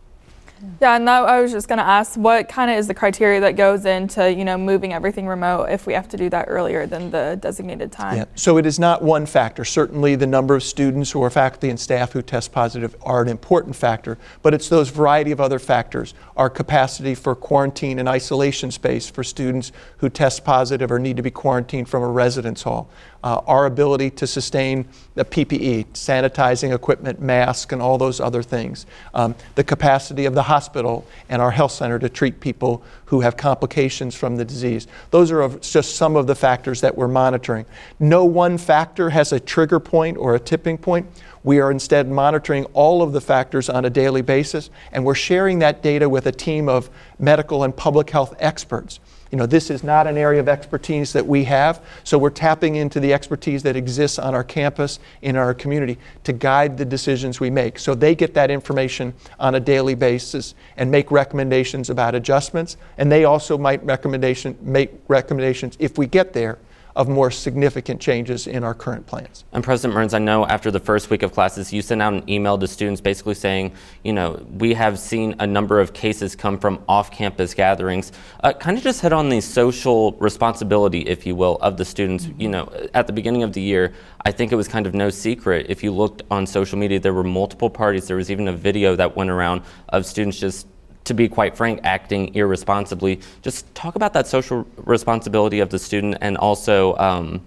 Yeah, 0.80 0.96
and 0.96 1.06
that, 1.06 1.24
I 1.24 1.40
was 1.40 1.52
just 1.52 1.68
going 1.68 1.78
to 1.78 1.86
ask, 1.86 2.16
what 2.16 2.48
kind 2.48 2.70
of 2.70 2.78
is 2.78 2.86
the 2.86 2.94
criteria 2.94 3.40
that 3.40 3.56
goes 3.56 3.84
into, 3.84 4.32
you 4.32 4.44
know, 4.44 4.56
moving 4.56 4.92
everything 4.92 5.26
remote 5.26 5.66
if 5.66 5.86
we 5.86 5.92
have 5.92 6.08
to 6.08 6.16
do 6.16 6.30
that 6.30 6.46
earlier 6.48 6.86
than 6.86 7.10
the 7.10 7.38
designated 7.40 7.92
time? 7.92 8.16
Yeah. 8.16 8.24
So 8.34 8.56
it 8.56 8.64
is 8.64 8.78
not 8.78 9.02
one 9.02 9.26
factor. 9.26 9.64
Certainly, 9.64 10.16
the 10.16 10.26
number 10.26 10.54
of 10.54 10.62
students 10.62 11.14
are 11.14 11.30
faculty 11.30 11.68
and 11.68 11.78
staff 11.78 12.12
who 12.12 12.22
test 12.22 12.52
positive 12.52 12.96
are 13.02 13.22
an 13.22 13.28
important 13.28 13.76
factor, 13.76 14.16
but 14.42 14.54
it's 14.54 14.68
those 14.68 14.88
variety 14.88 15.30
of 15.30 15.40
other 15.40 15.58
factors. 15.58 16.14
Our 16.36 16.48
capacity 16.48 17.14
for 17.14 17.34
quarantine 17.34 17.98
and 17.98 18.08
isolation 18.08 18.70
space 18.70 19.10
for 19.10 19.24
students 19.24 19.72
who 19.98 20.08
test 20.08 20.44
positive 20.44 20.90
or 20.90 20.98
need 20.98 21.16
to 21.16 21.22
be 21.22 21.30
quarantined 21.30 21.88
from 21.88 22.02
a 22.02 22.08
residence 22.08 22.62
hall 22.62 22.90
uh, 23.26 23.42
our 23.48 23.66
ability 23.66 24.08
to 24.08 24.24
sustain 24.24 24.86
the 25.16 25.24
PPE, 25.24 25.84
sanitizing 25.94 26.72
equipment, 26.72 27.20
masks, 27.20 27.72
and 27.72 27.82
all 27.82 27.98
those 27.98 28.20
other 28.20 28.40
things, 28.40 28.86
um, 29.14 29.34
the 29.56 29.64
capacity 29.64 30.26
of 30.26 30.34
the 30.34 30.44
hospital 30.44 31.04
and 31.28 31.42
our 31.42 31.50
health 31.50 31.72
center 31.72 31.98
to 31.98 32.08
treat 32.08 32.38
people 32.38 32.84
who 33.06 33.22
have 33.22 33.36
complications 33.36 34.14
from 34.14 34.36
the 34.36 34.44
disease. 34.44 34.86
Those 35.10 35.32
are 35.32 35.48
just 35.58 35.96
some 35.96 36.14
of 36.14 36.28
the 36.28 36.36
factors 36.36 36.80
that 36.82 36.96
we're 36.96 37.08
monitoring. 37.08 37.66
No 37.98 38.24
one 38.24 38.58
factor 38.58 39.10
has 39.10 39.32
a 39.32 39.40
trigger 39.40 39.80
point 39.80 40.16
or 40.18 40.36
a 40.36 40.38
tipping 40.38 40.78
point. 40.78 41.08
We 41.42 41.58
are 41.58 41.72
instead 41.72 42.08
monitoring 42.08 42.64
all 42.74 43.02
of 43.02 43.12
the 43.12 43.20
factors 43.20 43.68
on 43.68 43.84
a 43.84 43.90
daily 43.90 44.22
basis, 44.22 44.70
and 44.92 45.04
we're 45.04 45.16
sharing 45.16 45.58
that 45.58 45.82
data 45.82 46.08
with 46.08 46.26
a 46.26 46.32
team 46.32 46.68
of 46.68 46.90
medical 47.18 47.64
and 47.64 47.76
public 47.76 48.08
health 48.08 48.36
experts 48.38 49.00
you 49.30 49.38
know, 49.38 49.46
this 49.46 49.70
is 49.70 49.82
not 49.82 50.06
an 50.06 50.16
area 50.16 50.40
of 50.40 50.48
expertise 50.48 51.12
that 51.12 51.26
we 51.26 51.44
have, 51.44 51.84
so 52.04 52.16
we're 52.16 52.30
tapping 52.30 52.76
into 52.76 53.00
the 53.00 53.12
expertise 53.12 53.62
that 53.64 53.76
exists 53.76 54.18
on 54.18 54.34
our 54.34 54.44
campus, 54.44 54.98
in 55.22 55.36
our 55.36 55.52
community, 55.52 55.98
to 56.24 56.32
guide 56.32 56.78
the 56.78 56.84
decisions 56.84 57.40
we 57.40 57.50
make. 57.50 57.78
So 57.78 57.94
they 57.94 58.14
get 58.14 58.34
that 58.34 58.50
information 58.50 59.14
on 59.40 59.54
a 59.54 59.60
daily 59.60 59.94
basis 59.94 60.54
and 60.76 60.90
make 60.90 61.10
recommendations 61.10 61.90
about 61.90 62.14
adjustments, 62.14 62.76
and 62.98 63.10
they 63.10 63.24
also 63.24 63.58
might 63.58 63.84
recommendation, 63.84 64.56
make 64.60 64.92
recommendations, 65.08 65.76
if 65.78 65.98
we 65.98 66.06
get 66.06 66.32
there, 66.32 66.58
of 66.96 67.08
more 67.08 67.30
significant 67.30 68.00
changes 68.00 68.46
in 68.46 68.64
our 68.64 68.74
current 68.74 69.06
plans. 69.06 69.44
And 69.52 69.62
President 69.62 69.94
Mearns, 69.94 70.14
I 70.14 70.18
know 70.18 70.46
after 70.46 70.70
the 70.70 70.80
first 70.80 71.10
week 71.10 71.22
of 71.22 71.30
classes, 71.30 71.70
you 71.70 71.82
sent 71.82 72.00
out 72.00 72.14
an 72.14 72.28
email 72.28 72.56
to 72.56 72.66
students 72.66 73.02
basically 73.02 73.34
saying, 73.34 73.72
you 74.02 74.14
know, 74.14 74.44
we 74.50 74.72
have 74.72 74.98
seen 74.98 75.36
a 75.38 75.46
number 75.46 75.78
of 75.78 75.92
cases 75.92 76.34
come 76.34 76.58
from 76.58 76.82
off 76.88 77.10
campus 77.10 77.52
gatherings. 77.52 78.12
Uh, 78.42 78.54
kind 78.54 78.78
of 78.78 78.82
just 78.82 79.02
hit 79.02 79.12
on 79.12 79.28
the 79.28 79.42
social 79.42 80.12
responsibility, 80.12 81.00
if 81.00 81.26
you 81.26 81.36
will, 81.36 81.56
of 81.56 81.76
the 81.76 81.84
students. 81.84 82.28
You 82.38 82.48
know, 82.48 82.72
at 82.94 83.06
the 83.06 83.12
beginning 83.12 83.42
of 83.42 83.52
the 83.52 83.60
year, 83.60 83.92
I 84.24 84.32
think 84.32 84.50
it 84.50 84.56
was 84.56 84.66
kind 84.66 84.86
of 84.86 84.94
no 84.94 85.10
secret. 85.10 85.66
If 85.68 85.84
you 85.84 85.92
looked 85.92 86.22
on 86.30 86.46
social 86.46 86.78
media, 86.78 86.98
there 86.98 87.12
were 87.12 87.24
multiple 87.24 87.68
parties. 87.68 88.08
There 88.08 88.16
was 88.16 88.30
even 88.30 88.48
a 88.48 88.52
video 88.54 88.96
that 88.96 89.14
went 89.14 89.28
around 89.28 89.62
of 89.90 90.06
students 90.06 90.38
just 90.38 90.66
to 91.06 91.14
be 91.14 91.28
quite 91.28 91.56
frank, 91.56 91.80
acting 91.82 92.34
irresponsibly. 92.34 93.20
Just 93.42 93.72
talk 93.74 93.96
about 93.96 94.12
that 94.12 94.26
social 94.26 94.66
responsibility 94.76 95.60
of 95.60 95.70
the 95.70 95.78
student 95.78 96.18
and 96.20 96.36
also 96.36 96.96
um, 96.96 97.40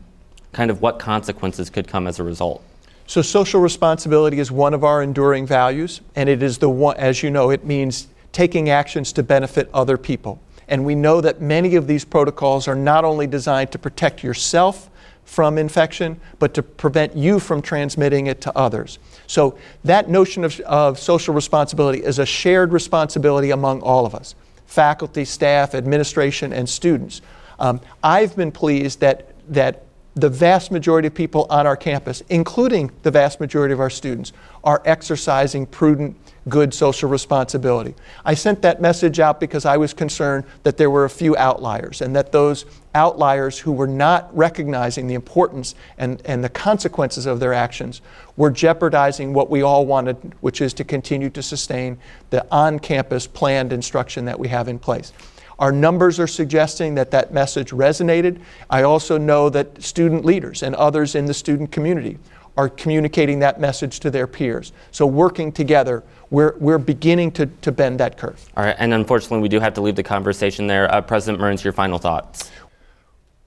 kind 0.52 0.72
of 0.72 0.82
what 0.82 1.00
consequences 1.00 1.70
could 1.70 1.88
come 1.88 2.08
as 2.08 2.20
a 2.20 2.24
result. 2.24 2.64
So, 3.08 3.22
social 3.22 3.60
responsibility 3.60 4.40
is 4.40 4.52
one 4.52 4.74
of 4.74 4.84
our 4.84 5.02
enduring 5.02 5.48
values, 5.48 6.02
and 6.16 6.30
it 6.30 6.44
is 6.44 6.60
the 6.60 6.70
one, 6.70 6.96
as 6.98 7.24
you 7.24 7.32
know, 7.32 7.50
it 7.50 7.66
means 7.66 8.08
taking 8.32 8.70
actions 8.70 9.12
to 9.14 9.24
benefit 9.24 9.68
other 9.74 9.98
people. 9.98 10.40
And 10.68 10.86
we 10.86 10.94
know 10.94 11.20
that 11.20 11.42
many 11.42 11.76
of 11.76 11.88
these 11.88 12.06
protocols 12.06 12.68
are 12.68 12.76
not 12.76 13.04
only 13.04 13.26
designed 13.26 13.72
to 13.72 13.80
protect 13.80 14.24
yourself 14.24 14.90
from 15.26 15.58
infection, 15.58 16.20
but 16.38 16.54
to 16.54 16.62
prevent 16.62 17.16
you 17.16 17.40
from 17.40 17.62
transmitting 17.62 18.28
it 18.28 18.42
to 18.42 18.56
others. 18.56 19.00
So 19.30 19.60
that 19.84 20.10
notion 20.10 20.44
of, 20.44 20.60
of 20.62 20.98
social 20.98 21.36
responsibility 21.36 22.04
is 22.04 22.18
a 22.18 22.26
shared 22.26 22.74
responsibility 22.74 23.52
among 23.52 23.82
all 23.82 24.06
of 24.06 24.16
us 24.16 24.36
faculty, 24.66 25.26
staff, 25.26 25.74
administration, 25.74 26.54
and 26.54 26.68
students. 26.70 27.22
Um, 27.60 27.82
I've 28.04 28.36
been 28.36 28.52
pleased 28.52 29.00
that, 29.00 29.34
that 29.52 29.84
the 30.16 30.30
vast 30.30 30.72
majority 30.72 31.08
of 31.08 31.16
people 31.16 31.48
on 31.50 31.66
our 31.66 31.76
campus, 31.76 32.22
including 32.30 32.92
the 33.02 33.10
vast 33.10 33.40
majority 33.40 33.74
of 33.74 33.80
our 33.80 33.90
students, 33.90 34.32
are 34.64 34.82
exercising 34.86 35.66
prudent 35.66 36.16
good 36.48 36.74
social 36.74 37.10
responsibility. 37.10 37.96
I 38.24 38.34
sent 38.34 38.62
that 38.62 38.82
message 38.82 39.20
out 39.20 39.40
because 39.40 39.66
I 39.66 39.78
was 39.78 39.94
concerned 39.94 40.46
that 40.64 40.78
there 40.78 40.90
were 40.90 41.06
a 41.06 41.10
few 41.10 41.36
outliers 41.36 42.02
and 42.02 42.16
that 42.16 42.32
those 42.32 42.66
outliers 42.96 43.60
who 43.60 43.72
were 43.72 43.88
not 43.88 44.36
recognizing 44.36 45.08
the 45.08 45.14
importance 45.14 45.76
and, 45.98 46.22
and 46.26 46.44
the 46.44 46.50
consequences 46.50 47.26
of 47.26 47.40
their 47.40 47.54
actions 47.54 48.02
were 48.38 48.50
jeopardizing 48.50 49.34
what 49.34 49.50
we 49.50 49.62
all 49.62 49.86
wanted, 49.86 50.16
which 50.42 50.62
is 50.62 50.74
to 50.76 50.84
continue 50.84 51.30
to 51.30 51.44
sustain 51.44 51.98
the 52.30 52.46
on 52.52 52.80
campus 52.80 53.28
planned 53.28 53.74
instruction 53.74 54.26
that 54.26 54.40
we 54.40 54.48
have 54.48 54.68
in 54.68 54.80
place. 54.80 55.14
Our 55.60 55.74
numbers 55.74 56.22
are 56.22 56.28
suggesting 56.28 56.96
that 56.96 57.12
that 57.12 57.34
message 57.34 57.72
resonated. 57.72 58.40
I 58.70 58.84
also 58.84 59.18
know 59.18 59.50
that 59.50 59.84
student 59.84 60.24
leaders 60.24 60.64
and 60.64 60.74
others 60.76 61.16
in 61.16 61.26
the 61.26 61.34
student 61.34 61.72
community 61.72 62.18
are 62.60 62.68
communicating 62.68 63.40
that 63.40 63.58
message 63.58 64.02
to 64.02 64.12
their 64.12 64.28
peers. 64.28 64.74
So, 64.92 65.06
working 65.06 65.54
together, 65.54 66.04
we're, 66.30 66.58
we're 66.58 66.78
beginning 66.78 67.32
to, 67.32 67.46
to 67.46 67.72
bend 67.72 68.02
that 68.02 68.18
curve. 68.18 68.46
All 68.58 68.66
right, 68.66 68.76
and 68.78 68.94
unfortunately, 68.94 69.40
we 69.40 69.48
do 69.48 69.62
have 69.62 69.74
to 69.76 69.82
leave 69.82 69.96
the 69.96 70.04
conversation 70.04 70.68
there. 70.68 70.94
Uh, 70.94 71.00
President 71.00 71.40
Mearns, 71.40 71.64
your 71.64 71.72
final 71.72 72.00
thoughts. 72.00 72.52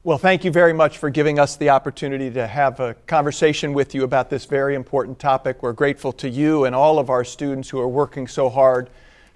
Well, 0.03 0.17
thank 0.17 0.47
you 0.47 0.51
very 0.51 0.73
much 0.73 0.97
for 0.97 1.11
giving 1.11 1.39
us 1.39 1.57
the 1.57 1.69
opportunity 1.69 2.31
to 2.31 2.47
have 2.47 2.81
a 2.81 2.95
conversation 3.07 3.75
with 3.75 3.95
you 3.95 4.03
about 4.03 4.31
this 4.31 4.47
very 4.47 4.75
important 4.75 5.19
topic. 5.19 5.63
We're 5.63 5.75
grateful 5.75 6.13
to 6.15 6.29
you 6.29 6.65
and 6.65 6.75
all 6.75 6.99
of 6.99 7.11
our 7.11 7.23
students 7.23 7.69
who 7.69 7.79
are 7.81 7.89
working 7.89 8.27
so 8.27 8.49
hard 8.49 8.89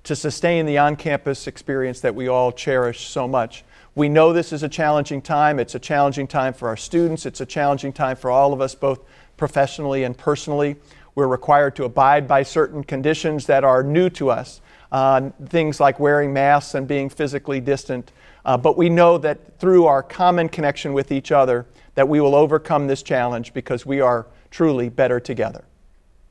to 0.04 0.16
sustain 0.16 0.64
the 0.64 0.78
on 0.78 0.96
campus 0.96 1.46
experience 1.46 2.00
that 2.00 2.14
we 2.14 2.28
all 2.28 2.50
cherish 2.50 3.08
so 3.08 3.28
much. 3.28 3.62
We 3.94 4.08
know 4.08 4.32
this 4.32 4.52
is 4.52 4.62
a 4.62 4.68
challenging 4.68 5.22
time. 5.22 5.58
It's 5.58 5.74
a 5.74 5.78
challenging 5.78 6.26
time 6.26 6.52
for 6.52 6.68
our 6.68 6.76
students, 6.76 7.26
it's 7.26 7.40
a 7.40 7.46
challenging 7.46 7.92
time 7.92 8.16
for 8.16 8.30
all 8.30 8.52
of 8.52 8.60
us, 8.60 8.74
both 8.74 9.00
professionally 9.36 10.04
and 10.04 10.16
personally. 10.16 10.76
We're 11.14 11.28
required 11.28 11.76
to 11.76 11.84
abide 11.84 12.28
by 12.28 12.42
certain 12.42 12.84
conditions 12.84 13.46
that 13.46 13.64
are 13.64 13.82
new 13.82 14.10
to 14.10 14.30
us, 14.30 14.60
uh, 14.92 15.30
things 15.46 15.80
like 15.80 15.98
wearing 15.98 16.32
masks 16.32 16.74
and 16.74 16.86
being 16.86 17.08
physically 17.08 17.60
distant. 17.60 18.12
Uh, 18.44 18.56
but 18.56 18.76
we 18.76 18.88
know 18.88 19.18
that 19.18 19.58
through 19.58 19.86
our 19.86 20.02
common 20.02 20.48
connection 20.48 20.92
with 20.92 21.10
each 21.10 21.32
other, 21.32 21.66
that 21.94 22.08
we 22.08 22.20
will 22.20 22.34
overcome 22.34 22.86
this 22.86 23.02
challenge 23.02 23.54
because 23.54 23.86
we 23.86 24.00
are 24.00 24.26
truly 24.50 24.88
better 24.88 25.18
together. 25.18 25.64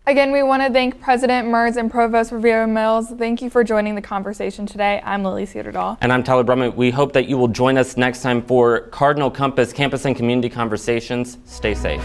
Again, 0.08 0.32
we 0.32 0.44
want 0.44 0.62
to 0.62 0.72
thank 0.72 1.02
President 1.02 1.48
Mearns 1.48 1.78
and 1.78 1.90
Provost 1.90 2.32
Rivera 2.32 2.68
Mills. 2.68 3.10
Thank 3.18 3.42
you 3.42 3.50
for 3.50 3.64
joining 3.64 3.96
the 3.96 4.04
conversation 4.04 4.68
today. 4.68 5.02
I'm 5.04 5.24
Lily 5.24 5.48
Cedardahl. 5.48 5.98
And 6.02 6.14
I'm 6.14 6.24
Tyler 6.24 6.44
Brummett. 6.44 6.76
We 6.76 6.92
hope 6.92 7.12
that 7.14 7.28
you 7.28 7.40
will 7.40 7.48
join 7.48 7.76
us 7.76 7.98
next 7.98 8.22
time 8.22 8.44
for 8.44 8.82
Cardinal 8.90 9.32
Compass 9.32 9.74
Campus 9.74 10.06
and 10.06 10.16
Community 10.16 10.50
Conversations. 10.50 11.40
Stay 11.46 11.74
safe. 11.74 12.04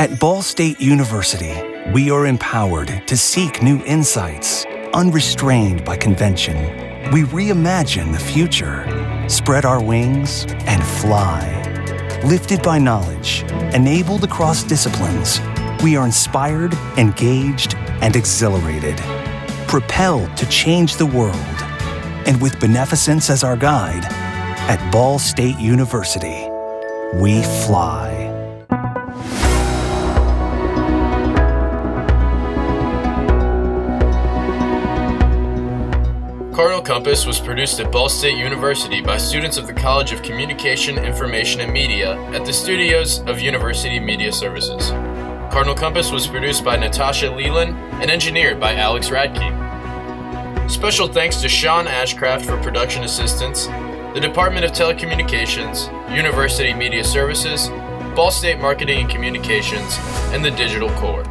At 0.00 0.18
Ball 0.18 0.40
State 0.40 0.80
University, 0.80 1.52
we 1.92 2.10
are 2.10 2.24
empowered 2.24 3.06
to 3.06 3.18
seek 3.18 3.62
new 3.62 3.84
insights, 3.84 4.64
unrestrained 4.94 5.84
by 5.84 5.98
convention. 5.98 6.56
We 7.12 7.24
reimagine 7.24 8.10
the 8.10 8.18
future, 8.18 8.86
spread 9.28 9.66
our 9.66 9.78
wings, 9.78 10.46
and 10.64 10.82
fly. 10.82 11.44
Lifted 12.24 12.62
by 12.62 12.78
knowledge, 12.78 13.42
enabled 13.74 14.24
across 14.24 14.64
disciplines, 14.64 15.38
we 15.82 15.96
are 15.96 16.06
inspired, 16.06 16.72
engaged, 16.96 17.74
and 18.00 18.16
exhilarated. 18.16 18.96
Propelled 19.68 20.34
to 20.38 20.46
change 20.46 20.96
the 20.96 21.04
world. 21.04 21.36
And 22.24 22.40
with 22.40 22.58
beneficence 22.58 23.28
as 23.28 23.44
our 23.44 23.54
guide, 23.54 24.06
at 24.66 24.80
Ball 24.90 25.18
State 25.18 25.58
University, 25.58 26.48
we 27.16 27.42
fly. 27.42 28.29
Compass 36.90 37.24
was 37.24 37.38
produced 37.38 37.78
at 37.78 37.92
Ball 37.92 38.08
State 38.08 38.36
University 38.36 39.00
by 39.00 39.16
students 39.16 39.56
of 39.56 39.68
the 39.68 39.72
College 39.72 40.10
of 40.10 40.24
Communication, 40.24 40.98
Information, 40.98 41.60
and 41.60 41.72
Media 41.72 42.20
at 42.32 42.44
the 42.44 42.52
studios 42.52 43.20
of 43.28 43.38
University 43.38 44.00
Media 44.00 44.32
Services. 44.32 44.88
Cardinal 45.52 45.76
Compass 45.76 46.10
was 46.10 46.26
produced 46.26 46.64
by 46.64 46.76
Natasha 46.76 47.30
Leland 47.30 47.76
and 48.02 48.10
engineered 48.10 48.58
by 48.58 48.74
Alex 48.74 49.08
Radke. 49.08 50.68
Special 50.68 51.06
thanks 51.06 51.40
to 51.42 51.48
Sean 51.48 51.86
Ashcraft 51.86 52.44
for 52.44 52.60
production 52.60 53.04
assistance, 53.04 53.66
the 54.12 54.20
Department 54.20 54.64
of 54.64 54.72
Telecommunications, 54.72 55.86
University 56.12 56.74
Media 56.74 57.04
Services, 57.04 57.68
Ball 58.16 58.32
State 58.32 58.58
Marketing 58.58 58.98
and 58.98 59.08
Communications, 59.08 59.96
and 60.32 60.44
the 60.44 60.50
Digital 60.50 60.90
Corps. 60.94 61.22